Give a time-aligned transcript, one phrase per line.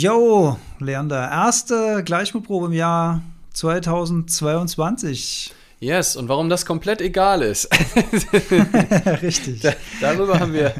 [0.00, 3.20] Jo, Leander, erste Gleichmutprobe im Jahr
[3.54, 5.52] 2022.
[5.80, 7.68] Yes, und warum das komplett egal ist.
[9.22, 9.60] Richtig.
[9.60, 10.72] Da, darüber, haben wir,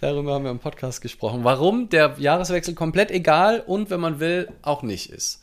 [0.00, 1.42] darüber haben wir im Podcast gesprochen.
[1.42, 5.42] Warum der Jahreswechsel komplett egal und, wenn man will, auch nicht ist.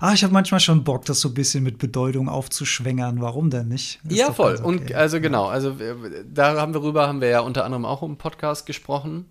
[0.00, 3.20] Ah, ich habe manchmal schon Bock, das so ein bisschen mit Bedeutung aufzuschwängern.
[3.20, 4.00] Warum denn nicht?
[4.08, 4.54] Ist ja, voll.
[4.54, 4.64] Okay.
[4.64, 5.76] Und also genau, also
[6.32, 9.26] da haben wir rüber, haben wir ja unter anderem auch im Podcast gesprochen.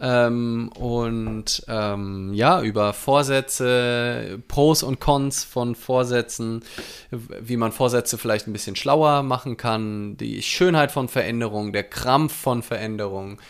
[0.00, 6.64] Ähm, und ähm, ja, über Vorsätze, Pros und Cons von Vorsätzen,
[7.10, 12.34] wie man Vorsätze vielleicht ein bisschen schlauer machen kann, die Schönheit von Veränderung, der Krampf
[12.34, 13.40] von Veränderung,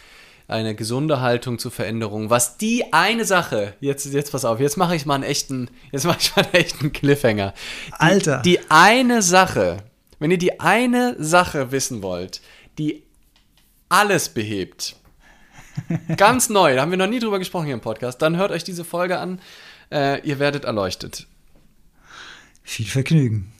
[0.46, 2.28] eine gesunde Haltung zu Veränderung.
[2.28, 6.04] Was die eine Sache, jetzt, jetzt pass auf, jetzt mache ich mal einen echten, jetzt
[6.04, 7.54] mache ich mal einen echten Cliffhanger.
[7.88, 8.42] Die, Alter.
[8.42, 9.78] Die eine Sache,
[10.18, 12.42] wenn ihr die eine Sache wissen wollt,
[12.78, 13.02] die
[13.88, 14.96] alles behebt,
[16.16, 18.20] Ganz neu, da haben wir noch nie drüber gesprochen hier im Podcast.
[18.22, 19.40] Dann hört euch diese Folge an.
[19.90, 21.26] Äh, ihr werdet erleuchtet.
[22.62, 23.53] Viel Vergnügen.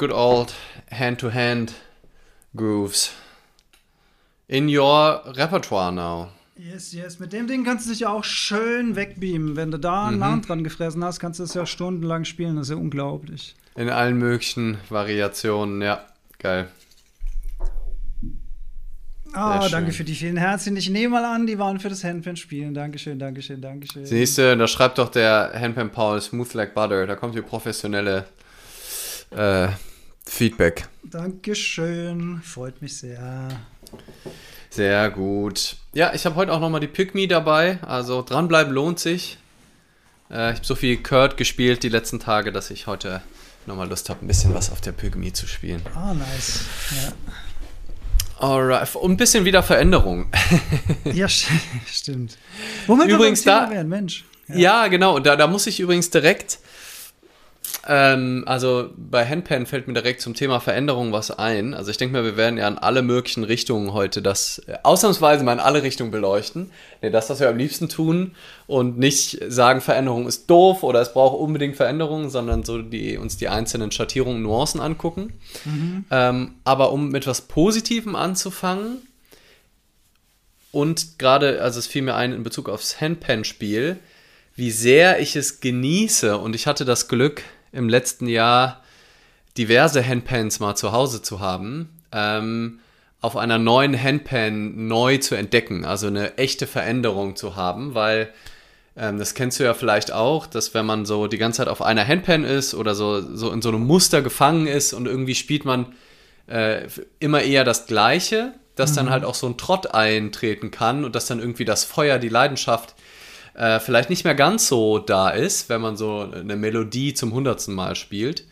[0.00, 0.54] Good, old
[0.90, 1.74] hand-to-hand
[2.56, 3.12] grooves
[4.48, 6.30] in your repertoire now.
[6.56, 7.18] Yes, yes.
[7.18, 9.56] Mit dem Ding kannst du dich ja auch schön wegbeamen.
[9.56, 10.20] Wenn du da einen mhm.
[10.20, 12.56] Nahen dran gefressen hast, kannst du es ja stundenlang spielen.
[12.56, 13.54] Das ist ja unglaublich.
[13.76, 16.06] In allen möglichen Variationen, ja.
[16.38, 16.68] Geil.
[19.32, 20.76] Ah, oh, danke für die vielen Herzen.
[20.78, 22.72] Ich nehme mal an, die waren für das Handpan spielen.
[22.72, 24.06] Dankeschön, Dankeschön, Dankeschön.
[24.06, 27.06] Siehst du, da schreibt doch der Handpan Paul Smooth Like Butter.
[27.06, 28.24] Da kommt die professionelle
[29.30, 29.68] äh,
[30.26, 30.88] Feedback.
[31.02, 33.48] Dankeschön, freut mich sehr.
[34.70, 35.76] Sehr gut.
[35.92, 37.78] Ja, ich habe heute auch nochmal die Pick Me dabei.
[37.82, 39.38] Also dranbleiben lohnt sich.
[40.30, 43.20] Äh, ich habe so viel Kurt gespielt die letzten Tage, dass ich heute
[43.66, 45.82] nochmal Lust habe, ein bisschen was auf der Pick Me zu spielen.
[45.94, 46.60] Ah, oh, nice.
[47.02, 47.12] Ja.
[48.40, 50.30] Alright, und ein bisschen wieder Veränderung.
[51.12, 52.38] ja, stimmt.
[52.86, 54.24] Womit übrigens wir da, werden, Mensch.
[54.48, 54.56] Ja.
[54.56, 55.18] ja, genau.
[55.18, 56.58] Da, da muss ich übrigens direkt
[57.92, 61.74] ähm, also bei Handpan fällt mir direkt zum Thema Veränderung was ein.
[61.74, 65.42] Also ich denke mal, wir werden ja in alle möglichen Richtungen heute das äh, ausnahmsweise
[65.42, 66.70] mal in alle Richtungen beleuchten.
[67.02, 68.36] Nee, das, was wir am liebsten tun
[68.68, 73.38] und nicht sagen, Veränderung ist doof oder es braucht unbedingt Veränderung, sondern so die, uns
[73.38, 75.32] die einzelnen Schattierungen, Nuancen angucken.
[75.64, 76.04] Mhm.
[76.12, 78.98] Ähm, aber um mit was Positivem anzufangen
[80.70, 83.98] und gerade, also es fiel mir ein in Bezug aufs Handpan-Spiel,
[84.54, 88.82] wie sehr ich es genieße und ich hatte das Glück, im letzten Jahr
[89.56, 92.80] diverse Handpans mal zu Hause zu haben, ähm,
[93.20, 98.32] auf einer neuen Handpan neu zu entdecken, also eine echte Veränderung zu haben, weil
[98.96, 101.82] ähm, das kennst du ja vielleicht auch, dass wenn man so die ganze Zeit auf
[101.82, 105.64] einer Handpan ist oder so, so in so einem Muster gefangen ist und irgendwie spielt
[105.64, 105.94] man
[106.46, 106.86] äh,
[107.18, 108.96] immer eher das Gleiche, dass mhm.
[108.96, 112.28] dann halt auch so ein Trott eintreten kann und dass dann irgendwie das Feuer, die
[112.28, 112.94] Leidenschaft
[113.54, 117.74] äh, vielleicht nicht mehr ganz so da ist, wenn man so eine Melodie zum hundertsten
[117.74, 118.46] Mal spielt.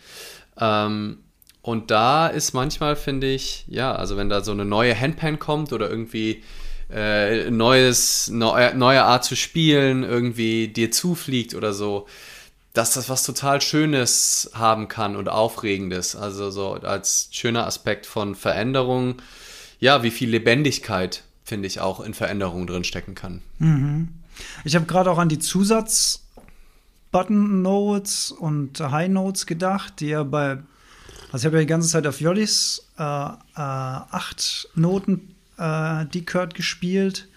[0.60, 1.18] Ähm,
[1.62, 5.72] und da ist manchmal, finde ich, ja, also wenn da so eine neue Handpan kommt
[5.72, 6.42] oder irgendwie
[6.90, 12.06] äh, neues, neue, neue Art zu spielen, irgendwie dir zufliegt oder so,
[12.72, 16.16] dass das was total Schönes haben kann und Aufregendes.
[16.16, 19.16] Also so als schöner Aspekt von Veränderung,
[19.80, 23.40] ja, wie viel Lebendigkeit finde ich, auch in Veränderungen drinstecken kann.
[23.58, 24.08] Mhm.
[24.64, 30.58] Ich habe gerade auch an die Zusatz-Button-Notes und High Notes gedacht, die ja bei,
[31.32, 36.54] also ich habe ja die ganze Zeit auf Jollis äh, äh, acht Noten äh, Decurd
[36.54, 37.28] gespielt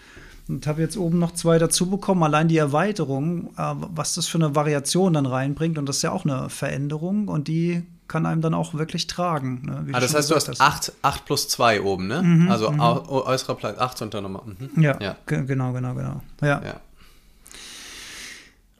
[0.48, 2.22] und habe jetzt oben noch zwei dazu bekommen.
[2.22, 6.12] Allein die Erweiterung, äh, was das für eine Variation dann reinbringt und das ist ja
[6.12, 7.82] auch eine Veränderung und die
[8.12, 9.62] kann einem dann auch wirklich tragen.
[9.64, 9.86] Ne?
[9.92, 12.22] Ah, das heißt, du hast 8, 8 plus 2 oben, ne?
[12.22, 12.80] Mhm, also mhm.
[12.80, 14.42] äußerer Platz 8 und dann nochmal.
[14.44, 14.82] Mhm.
[14.82, 15.16] Ja, ja.
[15.24, 16.20] genau, genau, genau.
[16.42, 16.62] Ja.
[16.62, 16.80] ja.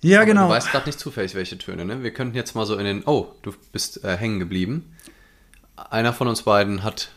[0.02, 0.46] Ja, Aber genau.
[0.48, 2.02] Du weißt gerade nicht zufällig, welche Töne, ne?
[2.02, 3.02] Wir könnten jetzt mal so in den.
[3.06, 4.96] Oh, du bist äh, hängen geblieben.
[5.76, 7.10] Einer von uns beiden hat.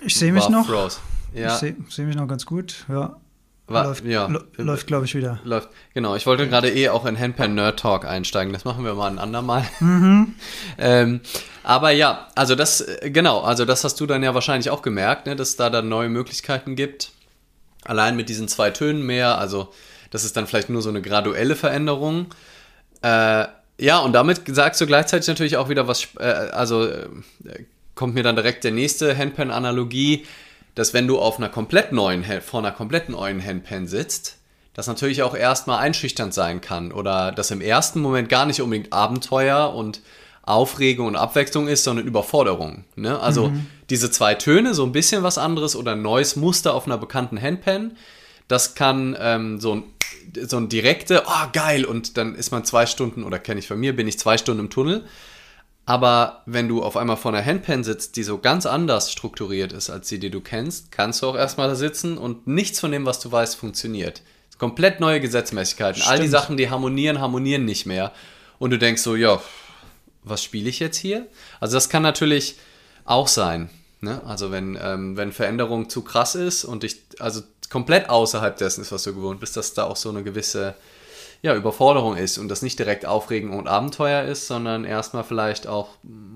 [0.00, 0.66] Ich sehe mich noch.
[0.66, 0.98] Froze.
[1.34, 1.54] Ja.
[1.54, 3.16] Ich sehe seh mich noch ganz gut, ja.
[3.68, 4.28] War, läuft, ja.
[4.56, 5.38] läuft glaube ich, wieder.
[5.44, 6.16] Läuft, genau.
[6.16, 8.52] Ich wollte gerade eh auch in Handpan Nerd Talk einsteigen.
[8.52, 9.64] Das machen wir mal ein andermal.
[9.80, 10.34] Mhm.
[10.78, 11.20] ähm,
[11.62, 15.26] aber ja, also das, äh, genau, also das hast du dann ja wahrscheinlich auch gemerkt,
[15.26, 17.12] ne, dass es da dann neue Möglichkeiten gibt.
[17.84, 19.72] Allein mit diesen zwei Tönen mehr, also
[20.12, 22.26] das ist dann vielleicht nur so eine graduelle Veränderung.
[23.02, 23.46] Äh,
[23.78, 27.08] ja, und damit sagst du gleichzeitig natürlich auch wieder was, äh, also äh,
[27.96, 30.24] kommt mir dann direkt der nächste Handpan-Analogie
[30.74, 34.38] dass wenn du auf einer komplett neuen, vor einer komplett neuen Handpan sitzt,
[34.74, 38.92] das natürlich auch erstmal einschüchternd sein kann oder das im ersten Moment gar nicht unbedingt
[38.92, 40.00] Abenteuer und
[40.44, 42.84] Aufregung und Abwechslung ist, sondern Überforderung.
[42.96, 43.20] Ne?
[43.20, 43.66] Also mhm.
[43.90, 47.40] diese zwei Töne, so ein bisschen was anderes oder ein neues Muster auf einer bekannten
[47.40, 47.96] Handpan,
[48.52, 49.84] das kann ähm, so ein
[50.40, 53.78] so ein direkte, oh geil, und dann ist man zwei Stunden, oder kenne ich von
[53.78, 55.04] mir, bin ich zwei Stunden im Tunnel.
[55.84, 59.90] Aber wenn du auf einmal vor einer Handpan sitzt, die so ganz anders strukturiert ist
[59.90, 63.04] als die, die du kennst, kannst du auch erstmal da sitzen und nichts von dem,
[63.04, 64.22] was du weißt, funktioniert.
[64.58, 66.02] Komplett neue Gesetzmäßigkeiten.
[66.02, 66.12] Stimmt.
[66.12, 68.12] All die Sachen, die harmonieren, harmonieren nicht mehr.
[68.60, 69.42] Und du denkst so, ja,
[70.22, 71.26] was spiele ich jetzt hier?
[71.58, 72.56] Also das kann natürlich
[73.04, 73.70] auch sein.
[74.02, 74.20] Ne?
[74.26, 77.40] Also wenn, ähm, wenn Veränderung zu krass ist und dich, also
[77.70, 80.74] komplett außerhalb dessen ist, was du gewohnt bist, dass da auch so eine gewisse
[81.40, 85.90] ja, Überforderung ist und das nicht direkt Aufregung und Abenteuer ist, sondern erstmal vielleicht auch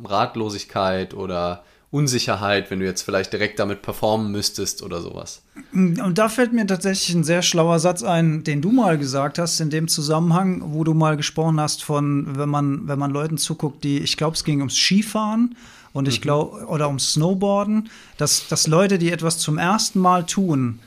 [0.05, 5.43] Ratlosigkeit oder Unsicherheit, wenn du jetzt vielleicht direkt damit performen müsstest oder sowas.
[5.73, 9.61] Und da fällt mir tatsächlich ein sehr schlauer Satz ein, den du mal gesagt hast
[9.61, 13.83] in dem Zusammenhang, wo du mal gesprochen hast von, wenn man, wenn man Leuten zuguckt,
[13.83, 15.57] die, ich glaube, es ging ums Skifahren
[15.97, 16.23] und ich mhm.
[16.23, 17.89] glaube, oder ums Snowboarden,
[18.19, 20.79] dass, dass Leute, die etwas zum ersten Mal tun,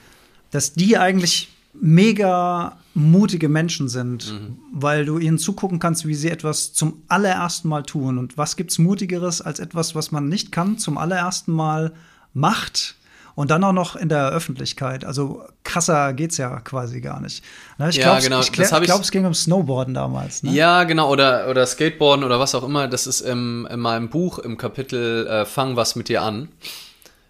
[0.52, 4.58] dass die eigentlich mega mutige Menschen sind, mhm.
[4.72, 8.20] weil du ihnen zugucken kannst, wie sie etwas zum allerersten Mal tun.
[8.20, 11.94] Und was gibt's mutigeres als etwas, was man nicht kann, zum allerersten Mal
[12.34, 12.96] macht
[13.40, 15.06] und dann auch noch in der Öffentlichkeit.
[15.06, 17.42] Also krasser geht's ja quasi gar nicht.
[17.78, 18.42] Ne, ich ja, glaube, genau.
[18.42, 20.44] ich, ich glaube, es ging um Snowboarden damals.
[20.44, 20.52] Ne?
[20.52, 22.90] Ja, genau, oder, oder Skateboarden oder was auch immer.
[22.90, 26.50] Das ist im, in meinem Buch im Kapitel äh, Fang was mit dir an,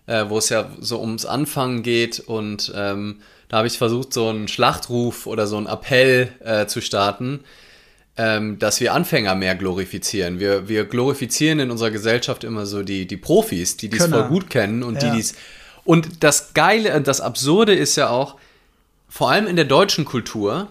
[0.08, 3.18] äh, wo es ja so ums Anfangen geht und ähm,
[3.48, 7.42] da habe ich versucht, so einen Schlachtruf oder so einen Appell äh, zu starten,
[8.18, 10.40] ähm, dass wir Anfänger mehr glorifizieren.
[10.40, 14.50] Wir, wir glorifizieren in unserer Gesellschaft immer so die, die Profis, die dies voll gut
[14.50, 15.12] kennen und ja.
[15.12, 15.36] die dies.
[15.84, 18.36] Und das Geile, das Absurde ist ja auch,
[19.08, 20.68] vor allem in der deutschen Kultur,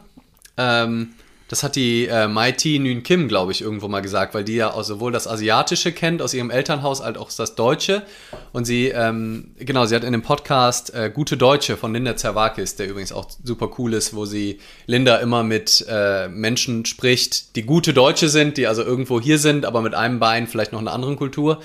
[0.56, 1.14] ähm,
[1.48, 4.70] das hat die äh, Mighty Nguyen Kim, glaube ich, irgendwo mal gesagt, weil die ja
[4.70, 8.02] auch sowohl das Asiatische kennt aus ihrem Elternhaus als auch das Deutsche.
[8.52, 12.76] Und sie, ähm, genau, sie hat in dem Podcast äh, Gute Deutsche von Linda Zerwakis,
[12.76, 17.62] der übrigens auch super cool ist, wo sie Linda immer mit äh, Menschen spricht, die
[17.62, 20.92] gute Deutsche sind, die also irgendwo hier sind, aber mit einem Bein vielleicht noch einer
[20.92, 21.62] anderen Kultur.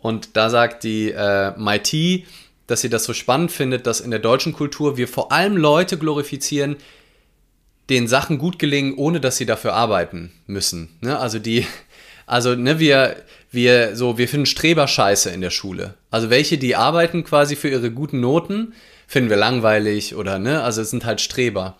[0.00, 2.26] Und da sagt die äh, Mighty,
[2.66, 5.98] dass sie das so spannend findet, dass in der deutschen Kultur wir vor allem Leute
[5.98, 6.76] glorifizieren,
[7.90, 10.88] den Sachen gut gelingen, ohne dass sie dafür arbeiten müssen.
[11.00, 11.18] Ne?
[11.18, 11.66] Also die,
[12.26, 13.16] also ne, wir,
[13.50, 15.94] wir so, wir finden Streber scheiße in der Schule.
[16.10, 18.72] Also welche, die arbeiten quasi für ihre guten Noten,
[19.06, 21.76] finden wir langweilig oder ne, also es sind halt Streber.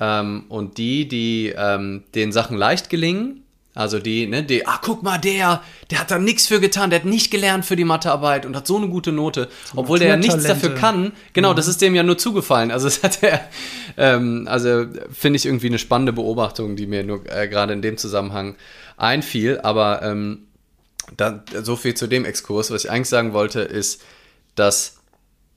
[0.00, 3.43] Ähm, und die, die ähm, den Sachen leicht gelingen,
[3.74, 7.00] also die, ne, die, ah, guck mal, der, der hat da nichts für getan, der
[7.00, 10.16] hat nicht gelernt für die Mathearbeit und hat so eine gute Note, obwohl der ja
[10.16, 11.12] nichts dafür kann.
[11.32, 11.56] Genau, mhm.
[11.56, 12.70] das ist dem ja nur zugefallen.
[12.70, 13.40] Also es hat er,
[13.96, 17.96] ähm, also finde ich irgendwie eine spannende Beobachtung, die mir nur äh, gerade in dem
[17.96, 18.54] Zusammenhang
[18.96, 19.58] einfiel.
[19.60, 20.46] Aber ähm,
[21.16, 22.70] da, so viel zu dem Exkurs.
[22.70, 24.02] Was ich eigentlich sagen wollte, ist,
[24.54, 24.98] dass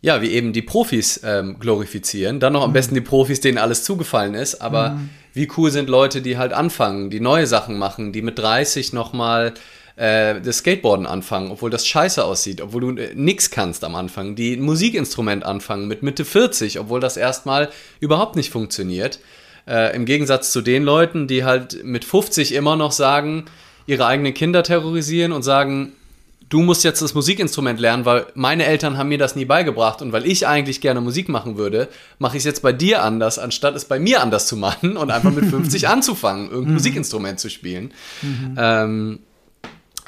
[0.02, 2.40] ja, wie eben die Profis ähm, glorifizieren.
[2.40, 2.74] Dann noch am mhm.
[2.74, 4.62] besten die Profis, denen alles zugefallen ist.
[4.62, 5.10] Aber mhm.
[5.38, 9.54] Wie cool sind Leute, die halt anfangen, die neue Sachen machen, die mit 30 nochmal
[9.96, 14.36] äh, das Skateboarden anfangen, obwohl das scheiße aussieht, obwohl du äh, nix kannst am Anfang,
[14.36, 19.20] die ein Musikinstrument anfangen mit Mitte 40, obwohl das erstmal überhaupt nicht funktioniert.
[19.68, 23.46] Äh, Im Gegensatz zu den Leuten, die halt mit 50 immer noch sagen,
[23.86, 25.94] ihre eigenen Kinder terrorisieren und sagen,
[26.50, 30.12] du musst jetzt das Musikinstrument lernen, weil meine Eltern haben mir das nie beigebracht und
[30.12, 31.90] weil ich eigentlich gerne Musik machen würde,
[32.20, 35.12] mache ich es jetzt bei dir anders, anstatt es bei mir anders zu machen und
[35.12, 36.74] einfach mit 50 anzufangen, irgendein mhm.
[36.76, 37.94] Musikinstrument zu spielen.
[38.22, 38.56] Mhm.
[38.58, 39.20] Ähm,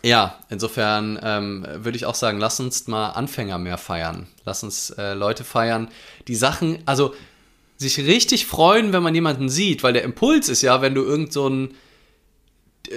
[0.02, 4.28] ja, insofern ähm, würde ich auch sagen, lass uns mal Anfänger mehr feiern.
[4.46, 5.90] Lass uns äh, Leute feiern,
[6.30, 7.14] die Sachen, also
[7.76, 11.34] sich richtig freuen, wenn man jemanden sieht, weil der Impuls ist ja, wenn du irgend
[11.34, 11.72] so ein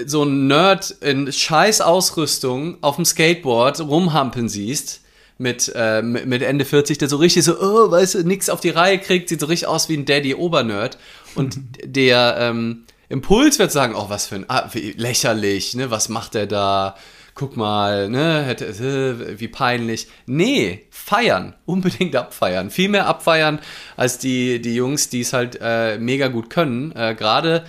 [0.06, 5.00] so ein Nerd in scheiß Ausrüstung auf dem Skateboard rumhampeln siehst,
[5.38, 8.70] mit, äh, mit Ende 40, der so richtig so, oh, weißt du, nix auf die
[8.70, 10.98] Reihe kriegt, sieht so richtig aus wie ein Daddy-Obernerd.
[11.34, 16.08] Und der ähm, Impuls wird sagen, oh, was für ein, ah, wie lächerlich, ne, was
[16.08, 16.96] macht der da?
[17.34, 20.06] Guck mal, ne, hätte, äh, wie peinlich.
[20.26, 22.70] Nee, feiern, unbedingt abfeiern.
[22.70, 23.58] Viel mehr abfeiern
[23.96, 26.92] als die, die Jungs, die es halt äh, mega gut können.
[26.92, 27.64] Äh, Gerade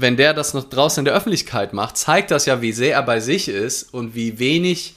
[0.00, 3.02] wenn der das noch draußen in der Öffentlichkeit macht, zeigt das ja, wie sehr er
[3.02, 4.94] bei sich ist und wie wenig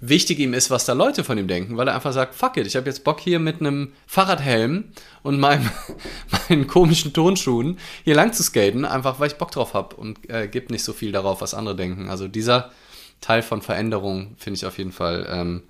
[0.00, 2.66] wichtig ihm ist, was da Leute von ihm denken, weil er einfach sagt, fuck it,
[2.66, 5.70] ich habe jetzt Bock hier mit einem Fahrradhelm und meinem,
[6.48, 10.48] meinen komischen Tonschuhen hier lang zu skaten, einfach weil ich Bock drauf habe und äh,
[10.48, 12.10] gibt nicht so viel darauf, was andere denken.
[12.10, 12.72] Also dieser
[13.20, 15.62] Teil von Veränderung finde ich auf jeden Fall ähm,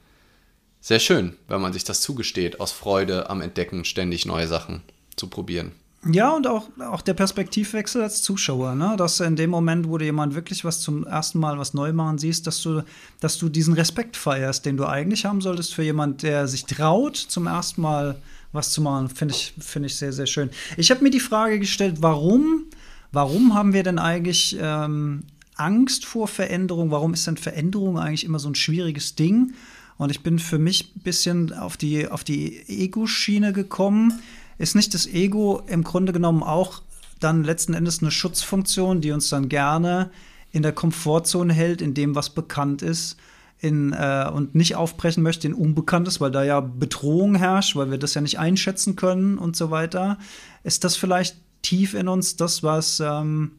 [0.81, 4.83] sehr schön, wenn man sich das zugesteht, aus Freude am Entdecken ständig neue Sachen
[5.15, 5.73] zu probieren.
[6.05, 8.97] Ja, und auch, auch der Perspektivwechsel als Zuschauer, ne?
[8.99, 12.19] Dass in dem Moment, wo du jemand wirklich was zum ersten Mal was neu machen
[12.19, 12.83] siehst, dass du,
[13.21, 17.17] dass du diesen Respekt feierst, den du eigentlich haben solltest für jemand, der sich traut,
[17.17, 18.17] zum ersten Mal
[18.51, 20.51] was zu machen, finde ich, finde ich sehr, sehr schön.
[20.77, 22.65] Ich habe mir die Frage gestellt, warum,
[23.13, 25.23] warum haben wir denn eigentlich ähm,
[25.55, 26.91] Angst vor Veränderung?
[26.91, 29.55] Warum ist denn Veränderung eigentlich immer so ein schwieriges Ding?
[29.99, 34.21] Und ich bin für mich ein bisschen auf die, auf die Ego-Schiene gekommen
[34.63, 36.83] ist nicht das Ego im Grunde genommen auch
[37.19, 40.13] dann letzten Endes eine Schutzfunktion, die uns dann gerne
[40.53, 43.17] in der Komfortzone hält, in dem, was bekannt ist,
[43.59, 47.99] in, äh, und nicht aufbrechen möchte in Unbekanntes, weil da ja Bedrohung herrscht, weil wir
[47.99, 50.17] das ja nicht einschätzen können und so weiter.
[50.63, 53.53] Ist das vielleicht tief in uns das, was, ähm,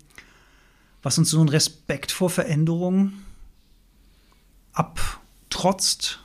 [1.02, 3.12] was uns so einen Respekt vor Veränderung
[4.72, 6.20] abtrotzt?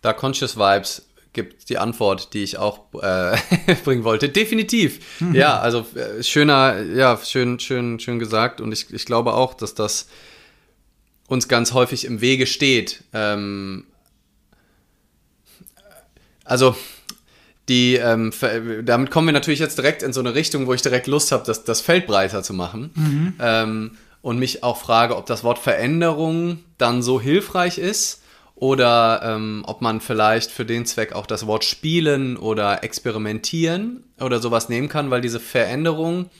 [0.00, 1.02] Da Conscious Vibes
[1.34, 3.36] gibt die Antwort, die ich auch äh,
[3.84, 4.28] bringen wollte.
[4.28, 5.20] Definitiv.
[5.20, 5.34] Mhm.
[5.34, 8.60] Ja, also äh, schöner, ja, schön, schön, schön gesagt.
[8.60, 10.08] Und ich, ich glaube auch, dass das
[11.26, 13.04] uns ganz häufig im Wege steht.
[13.12, 13.84] Ähm,
[16.44, 16.74] also
[17.68, 18.32] die, ähm,
[18.84, 21.44] damit kommen wir natürlich jetzt direkt in so eine Richtung, wo ich direkt Lust habe,
[21.46, 22.90] das, das Feld breiter zu machen.
[22.94, 23.34] Mhm.
[23.40, 23.90] Ähm,
[24.22, 28.22] und mich auch frage, ob das Wort Veränderung dann so hilfreich ist
[28.54, 34.40] oder ähm, ob man vielleicht für den Zweck auch das Wort spielen oder experimentieren oder
[34.40, 36.30] sowas nehmen kann, weil diese Veränderung,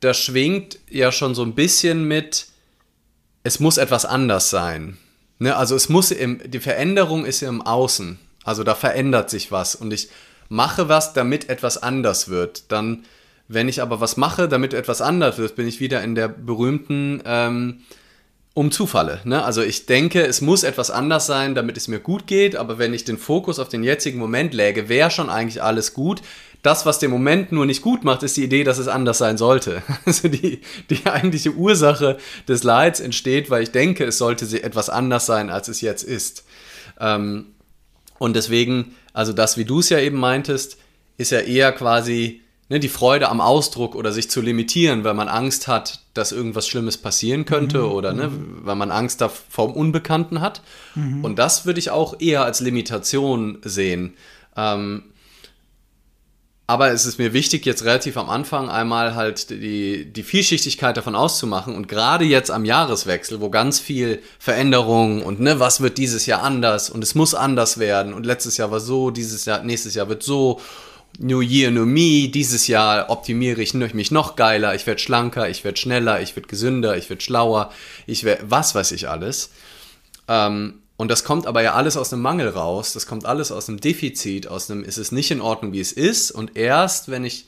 [0.00, 2.48] da schwingt ja schon so ein bisschen mit,
[3.42, 4.98] es muss etwas anders sein.
[5.38, 5.56] Ne?
[5.56, 8.18] Also es muss im, die Veränderung ist im Außen.
[8.44, 10.10] Also da verändert sich was und ich
[10.50, 12.70] mache was, damit etwas anders wird.
[12.70, 13.04] Dann,
[13.48, 17.22] wenn ich aber was mache, damit etwas anders wird, bin ich wieder in der berühmten
[17.24, 17.80] ähm,
[18.54, 19.20] um Zufalle.
[19.24, 19.44] Ne?
[19.44, 22.94] Also ich denke, es muss etwas anders sein, damit es mir gut geht, aber wenn
[22.94, 26.22] ich den Fokus auf den jetzigen Moment läge, wäre schon eigentlich alles gut.
[26.62, 29.36] Das, was den Moment nur nicht gut macht, ist die Idee, dass es anders sein
[29.36, 29.82] sollte.
[30.06, 32.16] Also die, die eigentliche Ursache
[32.48, 36.44] des Leids entsteht, weil ich denke, es sollte etwas anders sein, als es jetzt ist.
[37.00, 37.54] Ähm,
[38.18, 40.78] und deswegen, also das, wie du es ja eben meintest,
[41.18, 45.28] ist ja eher quasi ne, die Freude am Ausdruck oder sich zu limitieren, weil man
[45.28, 47.90] Angst hat, dass irgendwas Schlimmes passieren könnte mhm.
[47.90, 48.60] oder ne, mhm.
[48.62, 50.62] weil man Angst vor dem Unbekannten hat.
[50.94, 51.24] Mhm.
[51.24, 54.14] Und das würde ich auch eher als Limitation sehen.
[54.56, 55.04] Ähm,
[56.66, 61.14] aber es ist mir wichtig, jetzt relativ am Anfang einmal halt die, die Vielschichtigkeit davon
[61.14, 61.74] auszumachen.
[61.74, 66.42] Und gerade jetzt am Jahreswechsel, wo ganz viel Veränderung und ne, was wird dieses Jahr
[66.42, 70.08] anders und es muss anders werden und letztes Jahr war so, dieses Jahr, nächstes Jahr
[70.08, 70.58] wird so
[71.18, 75.62] New Year, New Me, dieses Jahr optimiere ich mich noch geiler, ich werde schlanker, ich
[75.64, 77.72] werde schneller, ich werde gesünder, ich werde schlauer,
[78.06, 79.50] ich werde, was weiß ich alles.
[80.26, 83.68] Ähm, und das kommt aber ja alles aus einem Mangel raus, das kommt alles aus
[83.68, 86.30] einem Defizit, aus einem, ist es nicht in Ordnung, wie es ist.
[86.30, 87.46] Und erst, wenn ich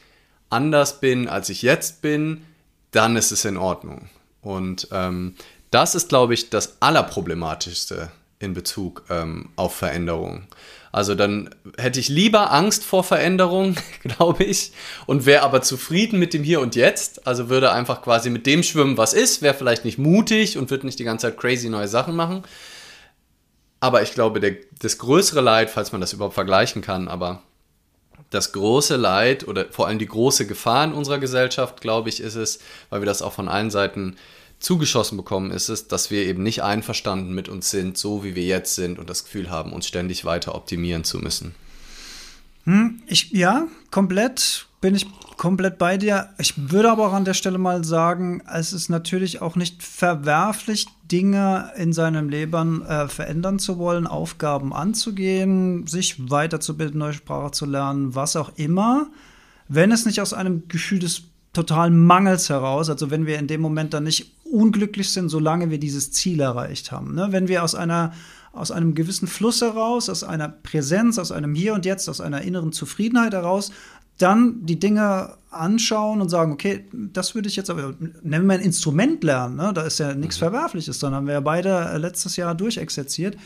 [0.50, 2.42] anders bin, als ich jetzt bin,
[2.90, 4.08] dann ist es in Ordnung.
[4.42, 5.34] Und ähm,
[5.70, 10.44] das ist, glaube ich, das Allerproblematischste in Bezug ähm, auf Veränderung.
[10.96, 14.72] Also dann hätte ich lieber Angst vor Veränderung, glaube ich,
[15.04, 17.26] und wäre aber zufrieden mit dem Hier und Jetzt.
[17.26, 20.86] Also würde einfach quasi mit dem schwimmen, was ist, wäre vielleicht nicht mutig und würde
[20.86, 22.44] nicht die ganze Zeit crazy neue Sachen machen.
[23.78, 27.42] Aber ich glaube, der, das größere Leid, falls man das überhaupt vergleichen kann, aber
[28.30, 32.36] das große Leid oder vor allem die große Gefahr in unserer Gesellschaft, glaube ich, ist
[32.36, 34.16] es, weil wir das auch von allen Seiten
[34.58, 38.44] zugeschossen bekommen, ist es, dass wir eben nicht einverstanden mit uns sind, so wie wir
[38.44, 41.54] jetzt sind und das Gefühl haben, uns ständig weiter optimieren zu müssen.
[42.64, 46.30] Hm, ich, ja, komplett bin ich komplett bei dir.
[46.38, 50.86] Ich würde aber auch an der Stelle mal sagen, es ist natürlich auch nicht verwerflich,
[51.10, 57.66] Dinge in seinem Leben äh, verändern zu wollen, Aufgaben anzugehen, sich weiterzubilden, neue Sprache zu
[57.66, 59.08] lernen, was auch immer,
[59.68, 61.22] wenn es nicht aus einem Gefühl des
[61.56, 65.78] totalen Mangels heraus, also wenn wir in dem Moment dann nicht unglücklich sind, solange wir
[65.78, 67.14] dieses Ziel erreicht haben.
[67.14, 67.28] Ne?
[67.30, 68.12] Wenn wir aus einer
[68.52, 72.40] aus einem gewissen Fluss heraus, aus einer Präsenz, aus einem Hier und Jetzt, aus einer
[72.40, 73.70] inneren Zufriedenheit heraus
[74.18, 78.60] dann die Dinge anschauen und sagen, okay, das würde ich jetzt aber, nennen wir ein
[78.60, 79.72] Instrument lernen, ne?
[79.74, 80.46] da ist ja nichts mhm.
[80.46, 83.36] Verwerfliches, dann haben wir ja beide äh, letztes Jahr durchexerziert.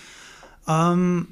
[0.69, 1.27] Ähm,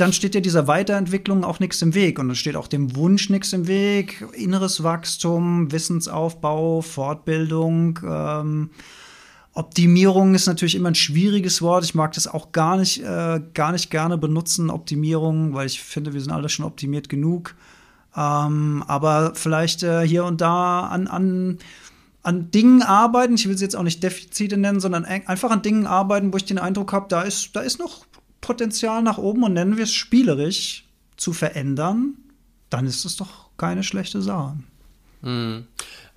[0.00, 3.28] dann steht ja dieser Weiterentwicklung auch nichts im Weg und dann steht auch dem Wunsch
[3.28, 7.98] nichts im Weg, inneres Wachstum, Wissensaufbau, Fortbildung.
[8.02, 8.70] Ähm,
[9.52, 11.84] Optimierung ist natürlich immer ein schwieriges Wort.
[11.84, 16.14] Ich mag das auch gar nicht, äh, gar nicht gerne benutzen, Optimierung, weil ich finde,
[16.14, 17.54] wir sind alle schon optimiert genug.
[18.16, 21.58] Ähm, aber vielleicht äh, hier und da an, an,
[22.22, 25.86] an Dingen arbeiten, ich will sie jetzt auch nicht Defizite nennen, sondern einfach an Dingen
[25.86, 28.06] arbeiten, wo ich den Eindruck habe, da ist, da ist noch
[28.40, 30.84] Potenzial nach oben und nennen wir es spielerisch
[31.16, 32.14] zu verändern,
[32.70, 34.56] dann ist es doch keine schlechte Sache.
[35.22, 35.66] Hm.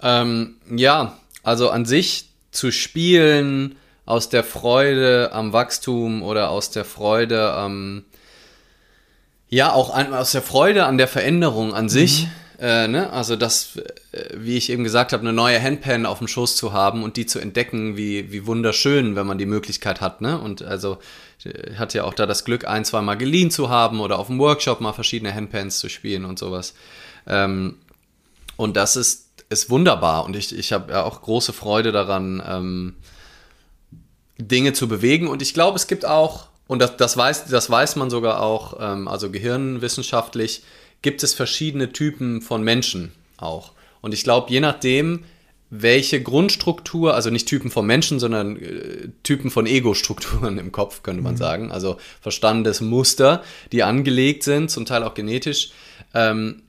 [0.02, 3.76] Ähm, ja, also an sich zu spielen
[4.06, 8.06] aus der Freude am Wachstum oder aus der Freude am
[9.54, 12.24] ja, auch ein, aus der Freude an der Veränderung an sich.
[12.24, 12.30] Mhm.
[12.60, 13.12] Äh, ne?
[13.12, 13.78] Also das,
[14.12, 17.18] äh, wie ich eben gesagt habe, eine neue Handpan auf dem Schoß zu haben und
[17.18, 20.22] die zu entdecken, wie, wie wunderschön, wenn man die Möglichkeit hat.
[20.22, 20.40] Ne?
[20.40, 21.00] Und also
[21.44, 24.28] ich hatte ja auch da das Glück, ein, zwei Mal geliehen zu haben oder auf
[24.28, 26.74] dem Workshop mal verschiedene Handpans zu spielen und sowas.
[27.28, 27.78] Ähm,
[28.56, 32.96] und das ist, ist wunderbar und ich, ich habe ja auch große Freude daran, ähm,
[34.38, 35.28] Dinge zu bewegen.
[35.28, 38.78] Und ich glaube, es gibt auch und das, das, weiß, das weiß man sogar auch,
[38.80, 40.64] ähm, also gehirnwissenschaftlich
[41.04, 43.74] gibt es verschiedene Typen von Menschen auch.
[44.02, 45.26] Und ich glaube, je nachdem,
[45.70, 51.22] welche Grundstruktur, also nicht Typen von Menschen, sondern äh, Typen von Ego-Strukturen im Kopf, könnte
[51.22, 51.38] man mhm.
[51.38, 55.72] sagen, also Verstandesmuster, die angelegt sind, zum Teil auch genetisch,
[56.14, 56.64] ähm,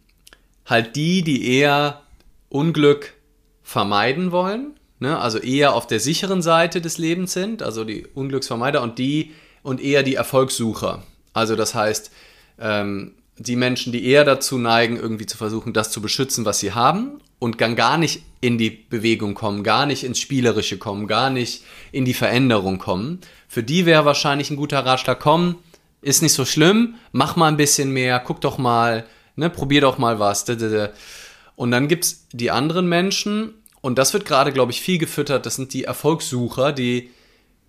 [0.67, 2.03] halt die, die eher
[2.49, 3.15] Unglück
[3.63, 5.19] vermeiden wollen, ne?
[5.19, 9.33] also eher auf der sicheren Seite des Lebens sind, also die Unglücksvermeider und die,
[9.63, 11.03] und eher die Erfolgssucher.
[11.33, 12.11] Also das heißt,
[12.59, 16.73] ähm, die Menschen, die eher dazu neigen, irgendwie zu versuchen, das zu beschützen, was sie
[16.73, 21.31] haben und dann gar nicht in die Bewegung kommen, gar nicht ins Spielerische kommen, gar
[21.31, 23.21] nicht in die Veränderung kommen.
[23.49, 25.57] Für die wäre wahrscheinlich ein guter Ratschlag, komm,
[26.01, 29.99] ist nicht so schlimm, mach mal ein bisschen mehr, guck doch mal, ne, probier doch
[29.99, 30.45] mal was.
[31.57, 35.45] Und dann gibt es die anderen Menschen, und das wird gerade, glaube ich, viel gefüttert,
[35.45, 37.11] das sind die Erfolgssucher, die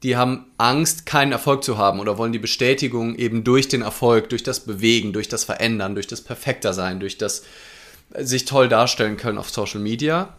[0.04, 4.30] die haben Angst, keinen Erfolg zu haben oder wollen die Bestätigung eben durch den Erfolg,
[4.30, 7.44] durch das Bewegen, durch das Verändern, durch das Perfekter sein, durch das
[8.18, 10.36] sich toll darstellen können auf Social Media.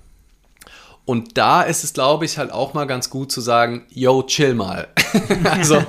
[1.05, 4.55] Und da ist es, glaube ich, halt auch mal ganz gut zu sagen, yo, chill
[4.55, 4.89] mal.
[5.45, 5.83] also,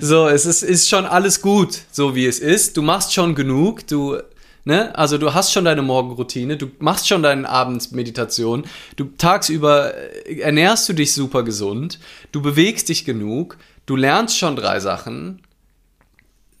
[0.00, 2.76] so, es ist, ist schon alles gut, so wie es ist.
[2.76, 4.18] Du machst schon genug, du
[4.64, 4.96] Ne?
[4.96, 8.64] Also du hast schon deine Morgenroutine, du machst schon deine Abendsmeditation,
[8.96, 11.98] du tagsüber äh, ernährst du dich super gesund,
[12.32, 15.42] du bewegst dich genug, du lernst schon drei Sachen.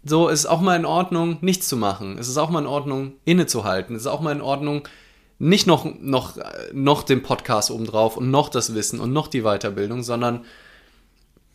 [0.04, 2.18] So ist auch mal in Ordnung, nichts zu machen.
[2.18, 3.96] Es ist auch mal in Ordnung, innezuhalten.
[3.96, 4.86] Es ist auch mal in Ordnung,
[5.38, 6.36] nicht noch, noch,
[6.74, 10.44] noch den Podcast obendrauf und noch das Wissen und noch die Weiterbildung, sondern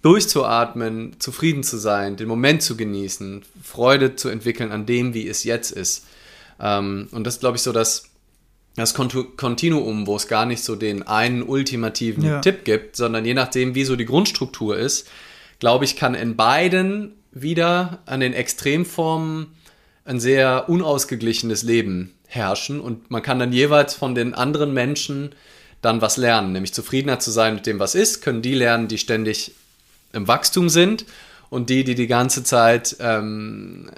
[0.02, 5.44] durchzuatmen, zufrieden zu sein, den Moment zu genießen, Freude zu entwickeln an dem, wie es
[5.44, 6.08] jetzt ist.
[6.60, 8.04] Ähm, und das ist, glaube ich, so das,
[8.76, 12.42] das Kontinuum, wo es gar nicht so den einen ultimativen ja.
[12.42, 15.08] Tipp gibt, sondern je nachdem, wie so die Grundstruktur ist,
[15.60, 19.48] glaube ich, kann in beiden wieder an den Extremformen
[20.06, 22.80] ein sehr unausgeglichenes Leben herrschen.
[22.80, 25.36] Und man kann dann jeweils von den anderen Menschen
[25.82, 28.98] dann was lernen, nämlich zufriedener zu sein mit dem, was ist, können die lernen, die
[28.98, 29.54] ständig
[30.12, 31.06] im Wachstum sind.
[31.50, 33.90] Und die, die die ganze Zeit ähm,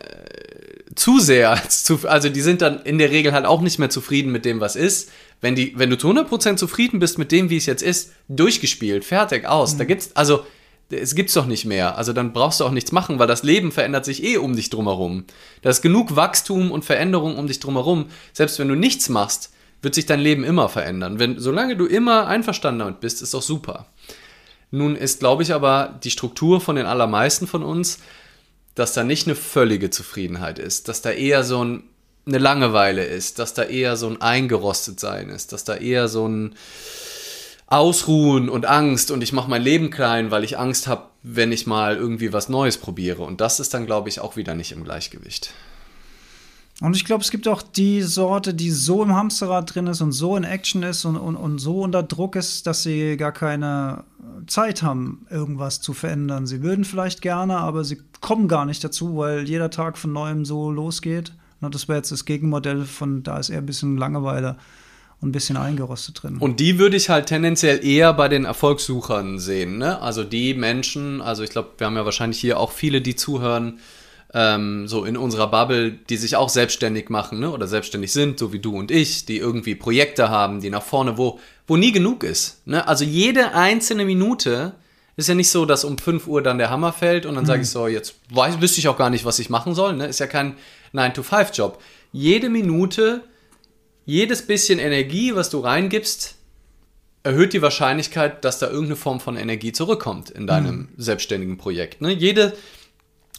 [0.95, 1.61] zu sehr,
[2.03, 4.75] also die sind dann in der Regel halt auch nicht mehr zufrieden mit dem, was
[4.75, 5.09] ist.
[5.39, 9.03] Wenn, die, wenn du zu 100% zufrieden bist mit dem, wie es jetzt ist, durchgespielt,
[9.03, 9.73] fertig, aus.
[9.73, 9.77] Mhm.
[9.79, 10.45] Da gibt's, also,
[10.91, 11.97] es gibt's doch nicht mehr.
[11.97, 14.69] Also dann brauchst du auch nichts machen, weil das Leben verändert sich eh um dich
[14.69, 15.25] drumherum.
[15.61, 18.07] Da ist genug Wachstum und Veränderung um dich drumherum.
[18.33, 19.51] Selbst wenn du nichts machst,
[19.81, 21.17] wird sich dein Leben immer verändern.
[21.17, 23.87] Wenn, solange du immer einverstanden damit bist, ist doch super.
[24.69, 27.99] Nun ist, glaube ich, aber die Struktur von den allermeisten von uns,
[28.75, 31.83] dass da nicht eine völlige Zufriedenheit ist, dass da eher so ein,
[32.25, 36.27] eine Langeweile ist, dass da eher so ein eingerostet sein ist, dass da eher so
[36.27, 36.55] ein
[37.67, 41.67] Ausruhen und Angst und ich mache mein Leben klein, weil ich Angst habe, wenn ich
[41.67, 43.23] mal irgendwie was Neues probiere.
[43.23, 45.53] Und das ist dann, glaube ich, auch wieder nicht im Gleichgewicht.
[46.81, 50.11] Und ich glaube, es gibt auch die Sorte, die so im Hamsterrad drin ist und
[50.11, 54.03] so in Action ist und, und, und so unter Druck ist, dass sie gar keine
[54.47, 56.47] Zeit haben, irgendwas zu verändern.
[56.47, 60.43] Sie würden vielleicht gerne, aber sie kommen gar nicht dazu, weil jeder Tag von neuem
[60.43, 61.33] so losgeht.
[61.61, 64.57] Und das wäre jetzt das Gegenmodell von, da ist eher ein bisschen Langeweile
[65.19, 66.37] und ein bisschen eingerostet drin.
[66.37, 69.77] Und die würde ich halt tendenziell eher bei den Erfolgssuchern sehen.
[69.77, 70.01] Ne?
[70.01, 73.77] Also die Menschen, also ich glaube, wir haben ja wahrscheinlich hier auch viele, die zuhören,
[74.33, 77.51] ähm, so in unserer Bubble, die sich auch selbstständig machen ne?
[77.51, 81.17] oder selbstständig sind, so wie du und ich, die irgendwie Projekte haben, die nach vorne,
[81.17, 82.65] wo, wo nie genug ist.
[82.65, 82.87] Ne?
[82.87, 84.73] Also jede einzelne Minute
[85.17, 87.47] ist ja nicht so, dass um 5 Uhr dann der Hammer fällt und dann mhm.
[87.47, 89.93] sage ich so, jetzt weiß, wüsste ich auch gar nicht, was ich machen soll.
[89.93, 90.07] Ne?
[90.07, 90.55] Ist ja kein
[90.93, 91.81] 9-to-5-Job.
[92.13, 93.23] Jede Minute
[94.05, 96.35] jedes bisschen Energie, was du reingibst,
[97.23, 100.87] erhöht die Wahrscheinlichkeit, dass da irgendeine Form von Energie zurückkommt in deinem mhm.
[100.97, 102.01] selbstständigen Projekt.
[102.01, 102.11] Ne?
[102.11, 102.53] Jede,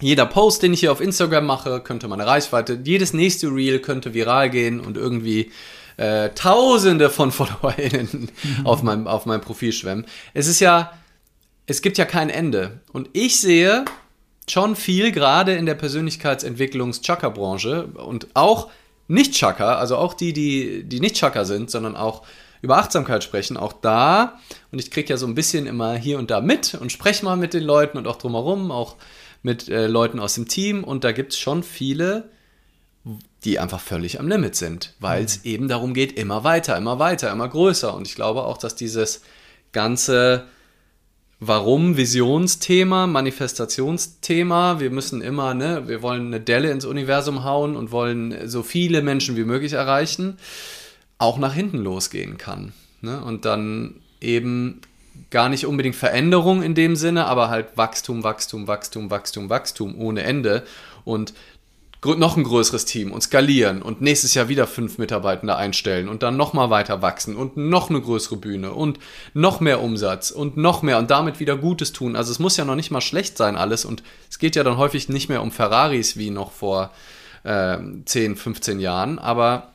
[0.03, 4.15] jeder Post, den ich hier auf Instagram mache, könnte meine Reichweite, jedes nächste Reel könnte
[4.15, 5.53] viral gehen und irgendwie
[5.97, 8.67] äh, Tausende von FollowerInnen mhm.
[8.67, 10.07] auf, meinem, auf meinem Profil schwemmen.
[10.35, 10.93] Es ist ja,
[11.67, 12.81] es gibt ja kein Ende.
[12.93, 13.85] Und ich sehe
[14.49, 18.71] schon viel, gerade in der Persönlichkeitsentwicklungs-Chakra-Branche und auch
[19.07, 22.23] nicht Chakra, also auch die, die, die nicht Chakra sind, sondern auch
[22.61, 24.39] über Achtsamkeit sprechen, auch da,
[24.71, 27.37] und ich kriege ja so ein bisschen immer hier und da mit und spreche mal
[27.37, 28.97] mit den Leuten und auch drumherum, auch
[29.43, 32.31] mit äh, Leuten aus dem Team, und da gibt es schon viele,
[33.45, 35.51] die einfach völlig am Limit sind, weil es mhm.
[35.51, 37.95] eben darum geht, immer weiter, immer weiter, immer größer.
[37.95, 39.23] Und ich glaube auch, dass dieses
[39.73, 40.47] ganze
[41.45, 44.79] Warum Visionsthema, Manifestationsthema.
[44.79, 49.03] Wir müssen immer, ne, wir wollen eine Delle ins Universum hauen und wollen so viele
[49.03, 50.37] Menschen wie möglich erreichen,
[51.19, 52.73] auch nach hinten losgehen kann.
[53.01, 53.21] Ne?
[53.25, 54.83] Und dann eben
[55.33, 60.23] gar nicht unbedingt Veränderung in dem Sinne, aber halt Wachstum, Wachstum, Wachstum, Wachstum, Wachstum ohne
[60.23, 60.63] Ende.
[61.05, 61.35] Und
[62.05, 66.37] noch ein größeres Team und skalieren und nächstes Jahr wieder fünf Mitarbeitende einstellen und dann
[66.37, 68.99] nochmal weiter wachsen und noch eine größere Bühne und
[69.35, 72.17] noch mehr Umsatz und noch mehr und damit wieder Gutes tun.
[72.17, 74.79] Also es muss ja noch nicht mal schlecht sein alles und es geht ja dann
[74.79, 76.91] häufig nicht mehr um Ferraris wie noch vor
[77.45, 79.72] äh, 10, 15 Jahren, aber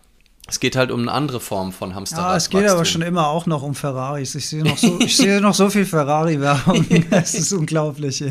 [0.50, 2.32] es geht halt um eine andere Form von Hamsterrad.
[2.32, 4.34] Ja, es geht aber schon immer auch noch um Ferraris.
[4.36, 6.86] Ich sehe noch so, ich sehe noch so viel Ferrari-Werbung.
[7.12, 8.24] Es ist unglaublich.